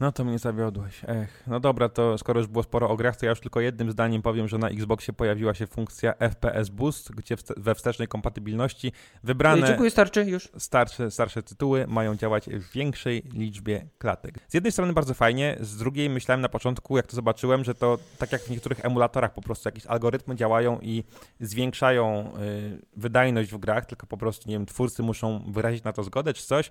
[0.01, 1.05] No to mnie zawiodłeś.
[1.09, 1.43] Ech.
[1.47, 4.23] No dobra, to skoro już było sporo o grach, to ja już tylko jednym zdaniem
[4.23, 8.93] powiem, że na Xboxie pojawiła się funkcja FPS Boost, gdzie we wstecznej kompatybilności
[9.23, 10.49] wybrane Dziękuję, starczy już.
[10.59, 14.35] Starsze, starsze tytuły mają działać w większej liczbie klatek.
[14.49, 17.99] Z jednej strony bardzo fajnie, z drugiej myślałem na początku, jak to zobaczyłem, że to
[18.19, 21.05] tak jak w niektórych emulatorach po prostu jakieś algorytmy działają i
[21.41, 26.03] zwiększają y, wydajność w grach, tylko po prostu, nie wiem, twórcy muszą wyrazić na to
[26.03, 26.71] zgodę czy coś.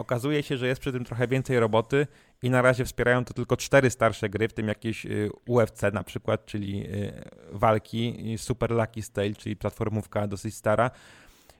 [0.00, 2.06] Okazuje się, że jest przy tym trochę więcej roboty
[2.42, 6.04] i na razie wspierają to tylko cztery starsze gry, w tym jakieś y, UFC na
[6.04, 7.12] przykład, czyli y,
[7.52, 10.90] walki, Super Lucky Style, czyli platformówka dosyć stara.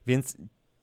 [0.07, 0.37] Więc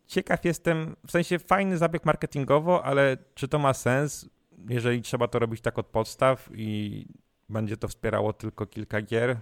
[0.08, 4.30] ciekaw jestem, w sensie fajny zabieg marketingowo, ale czy to ma sens,
[4.70, 7.06] jeżeli trzeba to robić tak od podstaw i
[7.50, 9.38] będzie to wspierało tylko kilka gier?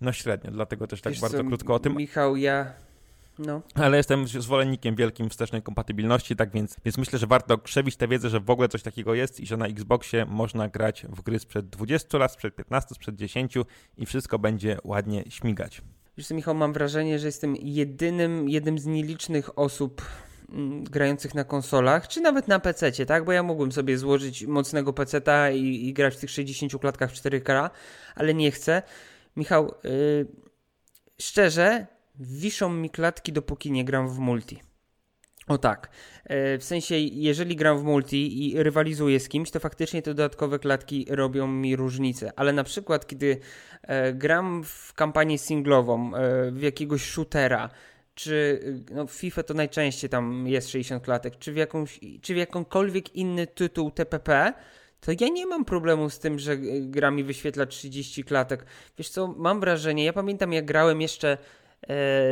[0.00, 1.96] No średnio, dlatego też tak Wiesz bardzo co, krótko o tym.
[1.96, 2.85] Michał, ja
[3.38, 3.62] no.
[3.74, 8.30] Ale jestem zwolennikiem wielkim wstecznej kompatybilności, tak więc, więc myślę, że warto krzewić tę wiedzę,
[8.30, 11.68] że w ogóle coś takiego jest i że na Xboxie można grać w gry sprzed
[11.68, 13.54] 20 lat, sprzed 15, sprzed 10
[13.96, 15.82] i wszystko będzie ładnie śmigać.
[16.18, 20.02] Wiesz Michał, mam wrażenie, że jestem jedynym, jednym z nielicznych osób
[20.48, 23.24] mm, grających na konsolach, czy nawet na PC, tak?
[23.24, 27.14] Bo ja mógłbym sobie złożyć mocnego PC-a i, i, grać w tych 60 klatkach w
[27.14, 27.70] 4K,
[28.14, 28.82] ale nie chcę.
[29.36, 30.26] Michał, yy,
[31.18, 31.86] szczerze,
[32.18, 34.62] wiszą mi klatki, dopóki nie gram w multi.
[35.48, 35.90] O tak.
[36.24, 40.58] E, w sensie, jeżeli gram w multi i rywalizuję z kimś, to faktycznie te dodatkowe
[40.58, 42.32] klatki robią mi różnicę.
[42.36, 43.38] Ale na przykład, kiedy
[43.82, 47.70] e, gram w kampanię singlową, e, w jakiegoś shootera,
[48.14, 48.60] czy
[48.90, 53.14] no w FIFA to najczęściej tam jest 60 klatek, czy w, jakąś, czy w jakąkolwiek
[53.14, 54.52] inny tytuł TPP,
[55.00, 58.66] to ja nie mam problemu z tym, że gra mi wyświetla 30 klatek.
[58.98, 61.38] Wiesz co, mam wrażenie, ja pamiętam jak grałem jeszcze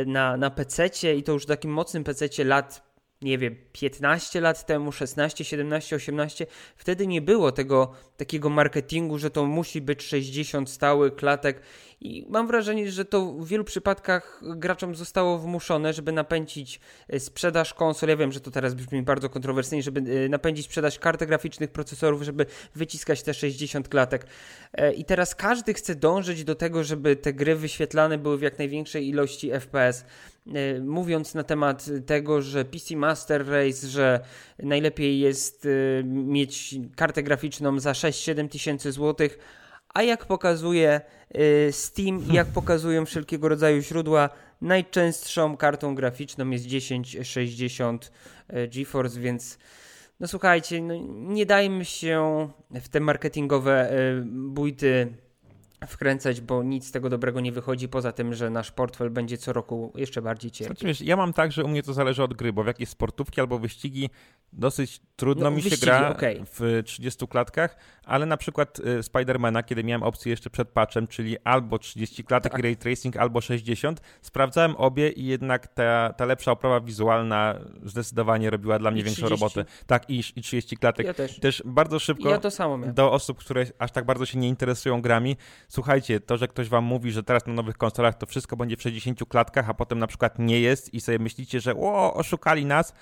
[0.05, 2.94] na, na PC-cie i to już takim mocnym PC-cie lat
[3.25, 9.29] nie wiem, 15 lat temu, 16, 17, 18, wtedy nie było tego takiego marketingu, że
[9.29, 11.61] to musi być 60 stałych klatek
[12.01, 17.73] i mam wrażenie, że to w wielu przypadkach graczom zostało wmuszone, żeby napędzić e, sprzedaż
[17.73, 18.09] konsol.
[18.09, 22.21] Ja wiem, że to teraz brzmi bardzo kontrowersyjnie, żeby e, napędzić sprzedaż kartek graficznych, procesorów,
[22.21, 22.45] żeby
[22.75, 24.27] wyciskać te 60 klatek.
[24.73, 28.57] E, I teraz każdy chce dążyć do tego, żeby te gry wyświetlane były w jak
[28.57, 30.05] największej ilości FPS.
[30.81, 34.19] Mówiąc na temat tego, że PC Master Race, że
[34.59, 35.67] najlepiej jest
[36.03, 39.39] mieć kartę graficzną za 6-7 tysięcy złotych,
[39.95, 41.01] a jak pokazuje
[41.35, 44.29] y, Steam i jak pokazują wszelkiego rodzaju źródła,
[44.61, 48.11] najczęstszą kartą graficzną jest 1060
[48.53, 49.57] y, GeForce, więc
[50.19, 53.91] no słuchajcie, no nie dajmy się w te marketingowe
[54.25, 55.17] bójty
[55.87, 59.53] wkręcać, bo nic z tego dobrego nie wychodzi, poza tym, że nasz portfel będzie co
[59.53, 60.79] roku jeszcze bardziej cierpieć.
[60.79, 63.41] Znaczy, ja mam tak, że u mnie to zależy od gry, bo w jakieś sportówki
[63.41, 64.09] albo wyścigi
[64.53, 66.45] dosyć trudno no, mi się wyścigi, gra okay.
[66.45, 71.37] w 30 klatkach, ale na przykład y, Spidermana, kiedy miałem opcję jeszcze przed patchem, czyli
[71.43, 72.59] albo 30 klatek tak.
[72.59, 78.49] i ray tracing, albo 60, sprawdzałem obie i jednak ta, ta lepsza oprawa wizualna zdecydowanie
[78.49, 79.43] robiła dla mnie większą 30.
[79.43, 79.65] robotę.
[79.87, 81.05] Tak, i, i 30 klatek.
[81.05, 81.39] Ja też.
[81.39, 82.39] Też bardzo szybko ja
[82.93, 85.37] do osób, które aż tak bardzo się nie interesują grami,
[85.75, 88.81] słuchajcie, to, że ktoś wam mówi, że teraz na nowych konsolach to wszystko będzie w
[88.81, 92.93] 60 klatkach, a potem na przykład nie jest i sobie myślicie, że o, oszukali nas,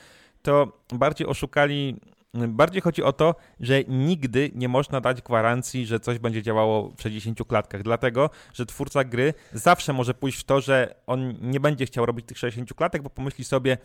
[0.41, 1.99] to bardziej oszukali
[2.47, 7.01] Bardziej chodzi o to, że nigdy nie można dać gwarancji, że coś będzie działało w
[7.01, 11.85] 60 klatkach, dlatego że twórca gry zawsze może pójść w to, że on nie będzie
[11.85, 13.77] chciał robić tych 60 klatek, bo pomyśli sobie,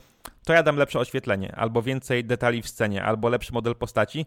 [0.45, 4.27] to ja dam lepsze oświetlenie, albo więcej detali w scenie, albo lepszy model postaci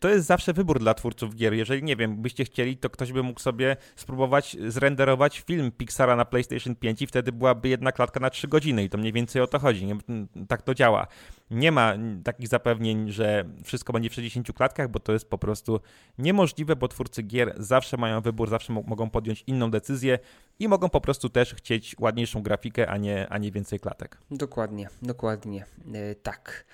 [0.00, 1.54] to jest zawsze wybór dla twórców gier.
[1.54, 6.24] Jeżeli, nie wiem, byście chcieli, to ktoś by mógł sobie spróbować zrenderować film Pixara na
[6.24, 9.46] PlayStation 5 i wtedy byłaby jedna klatka na 3 godziny i to mniej więcej o
[9.46, 9.86] to chodzi.
[9.86, 9.96] Nie?
[10.48, 11.06] Tak to działa.
[11.50, 11.94] Nie ma
[12.24, 15.80] takich zapewnień, że wszystko będzie w 60 klatkach, bo to jest po prostu
[16.18, 20.18] niemożliwe, bo twórcy gier zawsze mają wybór, zawsze mogą podjąć inną decyzję
[20.58, 24.18] i mogą po prostu też chcieć ładniejszą grafikę, a nie, a nie więcej klatek.
[24.30, 25.64] Dokładnie, dokładnie.
[25.86, 26.64] Yy, tak.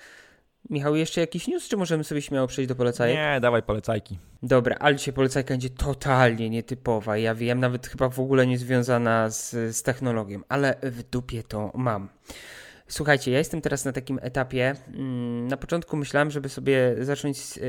[0.69, 3.17] Michał, jeszcze jakiś news, czy możemy sobie śmiało przejść do polecajek?
[3.17, 4.19] Nie, dawaj polecajki.
[4.43, 7.17] Dobra, ale dzisiaj polecajka będzie totalnie nietypowa.
[7.17, 11.71] Ja wiem, nawet chyba w ogóle nie związana z, z technologią, ale w dupie to
[11.75, 12.09] mam.
[12.87, 14.75] Słuchajcie, ja jestem teraz na takim etapie.
[14.87, 17.61] Mm, na początku myślałem, żeby sobie zacząć e,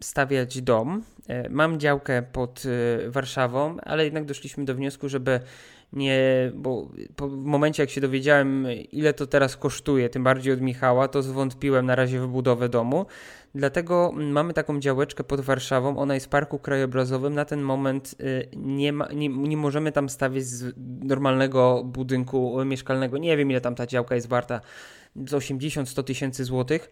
[0.00, 1.02] stawiać dom.
[1.28, 2.62] E, mam działkę pod
[3.06, 5.40] e, Warszawą, ale jednak doszliśmy do wniosku, żeby
[5.92, 10.60] nie, bo po, w momencie jak się dowiedziałem, ile to teraz kosztuje, tym bardziej od
[10.60, 13.06] Michała, to zwątpiłem na razie w budowę domu.
[13.54, 17.34] Dlatego mamy taką działeczkę pod Warszawą, ona jest w parku krajobrazowym.
[17.34, 20.44] Na ten moment y, nie, ma, nie, nie możemy tam stawiać
[21.02, 23.18] normalnego budynku mieszkalnego.
[23.18, 24.60] Nie wiem, ile tam ta działka jest warta,
[25.16, 26.90] z 80-100 tysięcy złotych.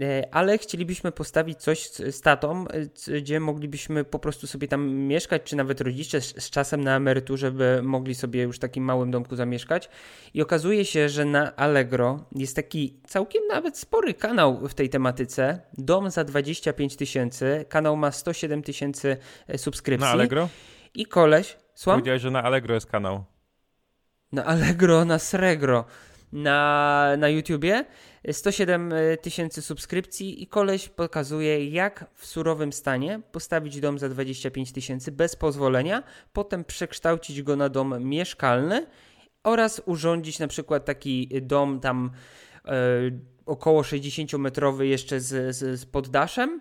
[0.00, 5.42] E, ale chcielibyśmy postawić coś z, tatą, e, gdzie moglibyśmy po prostu sobie tam mieszkać,
[5.42, 9.10] czy nawet rodzice z, z czasem na emeryturze by mogli sobie już w takim małym
[9.10, 9.88] domku zamieszkać.
[10.34, 15.60] I okazuje się, że na Allegro jest taki całkiem nawet spory kanał w tej tematyce.
[15.78, 17.64] Dom za 25 tysięcy.
[17.68, 19.16] Kanał ma 107 tysięcy
[19.48, 20.06] e, subskrypcji.
[20.06, 20.48] Na Allegro?
[20.94, 21.56] I koleś.
[21.74, 22.00] Słucham?
[22.00, 23.24] Powiedziałeś, że na Allegro jest kanał.
[24.32, 25.84] Na Allegro, na Sregro.
[26.32, 27.84] Na, na YouTubie
[28.32, 34.72] 107 e, tysięcy subskrypcji i koleś pokazuje, jak w surowym stanie postawić dom za 25
[34.72, 36.02] tysięcy bez pozwolenia,
[36.32, 38.86] potem przekształcić go na dom mieszkalny
[39.44, 42.10] oraz urządzić na przykład taki dom tam
[42.64, 42.70] e,
[43.46, 46.60] około 60-metrowy jeszcze z, z, z poddaszem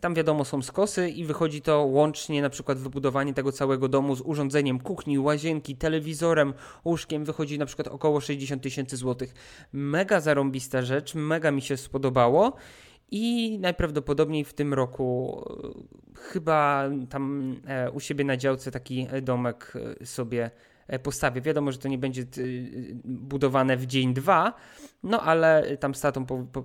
[0.00, 4.20] tam wiadomo są skosy i wychodzi to łącznie na przykład wybudowanie tego całego domu z
[4.20, 9.34] urządzeniem kuchni, łazienki, telewizorem, łóżkiem wychodzi na przykład około 60 tysięcy złotych.
[9.72, 12.52] Mega zarąbista rzecz, mega mi się spodobało.
[13.10, 15.42] I najprawdopodobniej w tym roku
[16.14, 21.40] e, chyba tam e, u siebie na działce taki domek e, sobie E, postawie.
[21.40, 22.24] Wiadomo, że to nie będzie
[23.04, 24.54] budowane w dzień, dwa,
[25.02, 26.02] no ale tam z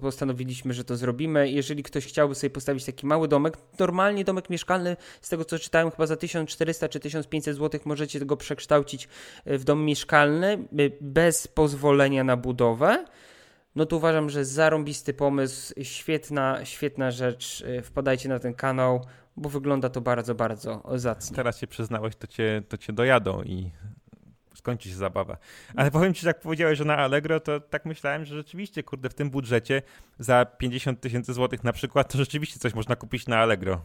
[0.02, 1.52] postanowiliśmy, że to zrobimy.
[1.52, 5.92] Jeżeli ktoś chciałby sobie postawić taki mały domek, normalnie domek mieszkalny, z tego co czytałem,
[5.92, 9.08] chyba za 1400 czy 1500 zł możecie go przekształcić
[9.46, 10.58] e, w dom mieszkalny e,
[11.02, 13.06] bez pozwolenia na budowę
[13.78, 17.64] no to uważam, że zarąbisty pomysł, świetna, świetna rzecz.
[17.84, 19.06] Wpadajcie na ten kanał,
[19.38, 21.36] bo wygląda to bardzo, bardzo zacnie.
[21.36, 23.72] Teraz się przyznałeś, to cię, to cię dojadą i
[24.68, 25.38] skończy się zabawa.
[25.76, 29.14] Ale powiem ci, jak powiedziałeś, że na Allegro, to tak myślałem, że rzeczywiście, kurde, w
[29.14, 29.82] tym budżecie
[30.20, 33.82] za 50 tysięcy złotych na przykład, to rzeczywiście coś można kupić na Allegro.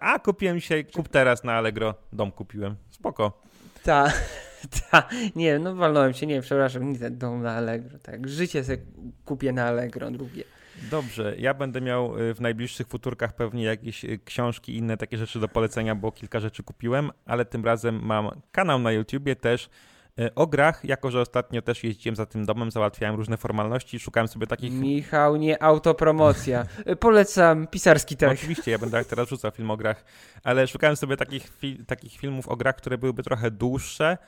[0.00, 2.76] A, kupiłem dzisiaj, kup teraz na Allegro, dom kupiłem.
[2.90, 3.42] Spoko.
[3.82, 4.12] Ta,
[4.90, 8.78] ta, nie, no walnąłem się, nie, przepraszam, nie ten dom na Allegro, tak, życie sobie
[9.24, 10.44] kupię na Allegro drugie.
[10.90, 15.40] Dobrze, ja będę miał y, w najbliższych futurkach pewnie jakieś y, książki, inne takie rzeczy
[15.40, 19.70] do polecenia, bo kilka rzeczy kupiłem, ale tym razem mam kanał na YouTubie też
[20.18, 24.28] y, o grach, jako że ostatnio też jeździłem za tym domem, załatwiałem różne formalności, szukałem
[24.28, 24.72] sobie takich...
[24.72, 26.64] Michał, nie autopromocja.
[27.00, 28.34] Polecam pisarski tekst.
[28.34, 30.04] No, oczywiście, ja będę teraz rzucał film o grach,
[30.44, 34.18] ale szukałem sobie takich, fi takich filmów o grach, które byłyby trochę dłuższe,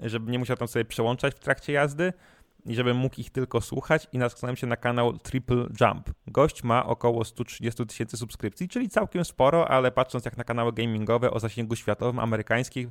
[0.00, 2.12] żeby nie musiał tam sobie przełączać w trakcie jazdy
[2.66, 6.10] i żebym mógł ich tylko słuchać i natknąłem się na kanał Triple Jump.
[6.26, 11.30] Gość ma około 130 tysięcy subskrypcji, czyli całkiem sporo, ale patrząc jak na kanały gamingowe
[11.30, 12.88] o zasięgu światowym, amerykańskich,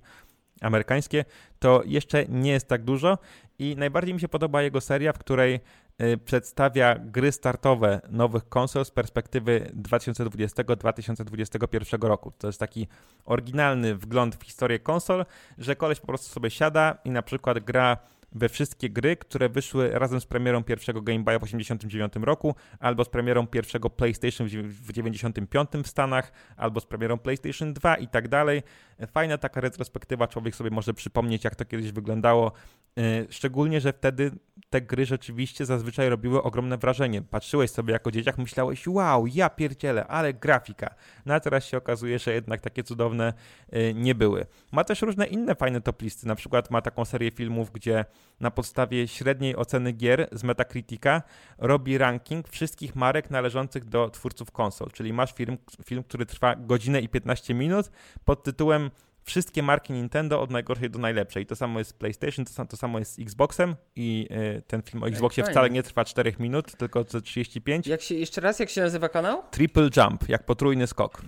[0.62, 1.26] amerykańskie,
[1.60, 3.18] to jeszcze nie jest tak dużo
[3.60, 5.60] i najbardziej mi się podoba jego seria, w której
[6.02, 12.32] y, przedstawia gry startowe nowych konsol z perspektywy 2020-2021 roku.
[12.38, 12.88] To jest taki
[13.26, 15.26] oryginalny wgląd w historię konsol,
[15.58, 17.98] że koleś po prostu sobie siada i na przykład gra
[18.32, 23.04] we wszystkie gry, które wyszły razem z premierą pierwszego Game Boya w 1989 roku, albo
[23.04, 28.28] z premierą pierwszego PlayStation w 1995 w Stanach, albo z premierą PlayStation 2 i tak
[28.28, 28.64] dalej.
[29.12, 32.52] Fajna taka retrospektywa, człowiek sobie może przypomnieć, jak to kiedyś wyglądało.
[33.00, 34.32] Y, szczególnie, że wtedy
[34.70, 37.22] te gry rzeczywiście zazwyczaj robiły ogromne wrażenie.
[37.22, 40.96] Patrzyłeś sobie jako dzieciak, myślałeś, wow, ja pierdzielę, ale grafika.
[41.26, 43.34] No a teraz się okazuje, że jednak takie cudowne
[43.76, 44.46] y, nie były.
[44.72, 48.06] Ma też różne inne fajne top listy, na przykład ma taką serię filmów, gdzie
[48.40, 51.22] na podstawie średniej oceny gier z Metacritica
[51.58, 54.92] robi ranking wszystkich marek należących do twórców konsol.
[54.92, 57.92] Czyli masz film, film który trwa godzinę i 15 minut
[58.26, 58.92] pod tytułem
[59.24, 61.46] wszystkie marki Nintendo od najgorszej do najlepszej.
[61.46, 65.04] To samo jest z PlayStation, to, to samo jest z Xboxem i y, ten film
[65.04, 67.88] o Xboxie wcale nie trwa 4 minut, tylko 35.
[67.88, 69.44] Jak się, jeszcze raz, jak się nazywa kanał?
[69.52, 71.22] Triple Jump, jak potrójny skok.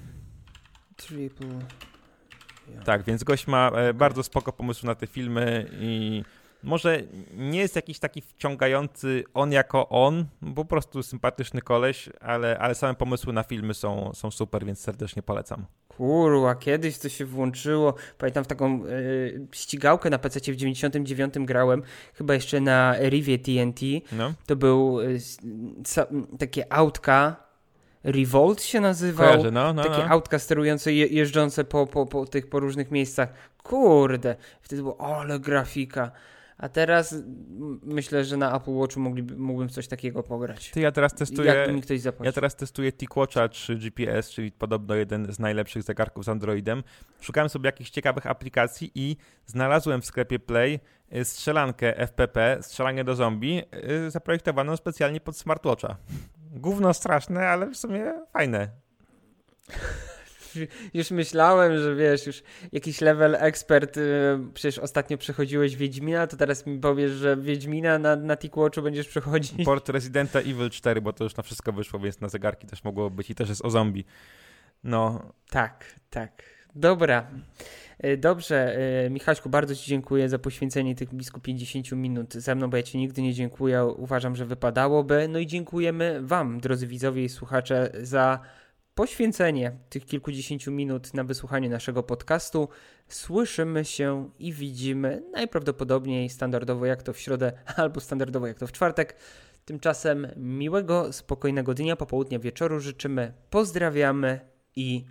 [0.95, 1.59] Triple...
[2.85, 6.23] Tak, więc gość ma e, bardzo spoko pomysł na te filmy i
[6.63, 7.01] może
[7.37, 12.95] nie jest jakiś taki wciągający on jako on, po prostu sympatyczny koleś, ale, ale same
[12.95, 15.65] pomysły na filmy są, są super, więc serdecznie polecam.
[15.87, 17.93] Kurwa, kiedyś to się włączyło.
[18.17, 21.83] Pamiętam w taką y, ścigałkę na PC w 99 grałem,
[22.13, 23.81] chyba jeszcze na Rivie TNT.
[24.11, 24.33] No.
[24.45, 25.19] To był y,
[26.39, 27.43] takie autka.
[28.03, 29.27] Revolt się nazywał.
[29.27, 30.09] Kojarzę, no, no, takie no.
[30.09, 33.29] autka sterujące, je, jeżdżące po, po, po tych po różnych miejscach.
[33.63, 36.11] Kurde, wtedy było, ale grafika.
[36.63, 37.15] A teraz
[37.83, 40.71] myślę, że na Apple Watchu mogliby, mógłbym coś takiego pograć.
[40.71, 41.67] Ty, ja teraz testuję.
[41.71, 46.29] mi ktoś Ja teraz testuję TicWatcha 3 GPS, czyli podobno jeden z najlepszych zegarków z
[46.29, 46.83] Androidem.
[47.21, 50.79] Szukałem sobie jakichś ciekawych aplikacji i znalazłem w sklepie Play
[51.15, 53.63] y, strzelankę FPP, strzelanie do zombie,
[54.07, 55.95] y, zaprojektowaną specjalnie pod smartwatcha.
[56.51, 58.69] Gówno straszne, ale w sumie fajne.
[60.93, 64.03] już myślałem, że wiesz, już jakiś level ekspert, yy,
[64.53, 69.65] przecież ostatnio przechodziłeś Wiedźmina, to teraz mi powiesz, że Wiedźmina na, na Watchu będziesz przechodzić.
[69.65, 73.09] Port Residenta Evil 4, bo to już na wszystko wyszło, więc na zegarki też mogło
[73.09, 74.05] być i też jest o zombie.
[74.83, 75.33] No.
[75.49, 76.43] Tak, tak.
[76.75, 77.27] Dobra.
[77.99, 82.69] E, dobrze, e, Michaśku, bardzo Ci dziękuję za poświęcenie tych blisko 50 minut ze mną,
[82.69, 85.27] bo ja Ci nigdy nie dziękuję, uważam, że wypadałoby.
[85.27, 88.39] No i dziękujemy Wam, drodzy widzowie i słuchacze, za
[88.95, 92.69] poświęcenie tych kilkudziesięciu minut na wysłuchanie naszego podcastu.
[93.07, 98.71] Słyszymy się i widzimy najprawdopodobniej standardowo jak to w środę, albo standardowo jak to w
[98.71, 99.15] czwartek.
[99.65, 103.33] Tymczasem miłego, spokojnego dnia, popołudnia, wieczoru życzymy.
[103.49, 104.39] Pozdrawiamy
[104.75, 105.05] i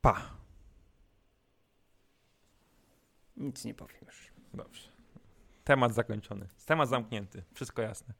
[0.00, 0.34] pa.
[3.36, 4.32] Nic nie powiem już.
[4.54, 4.88] Dobrze.
[5.64, 6.48] Temat zakończony.
[6.66, 7.42] Temat zamknięty.
[7.54, 8.14] Wszystko jasne.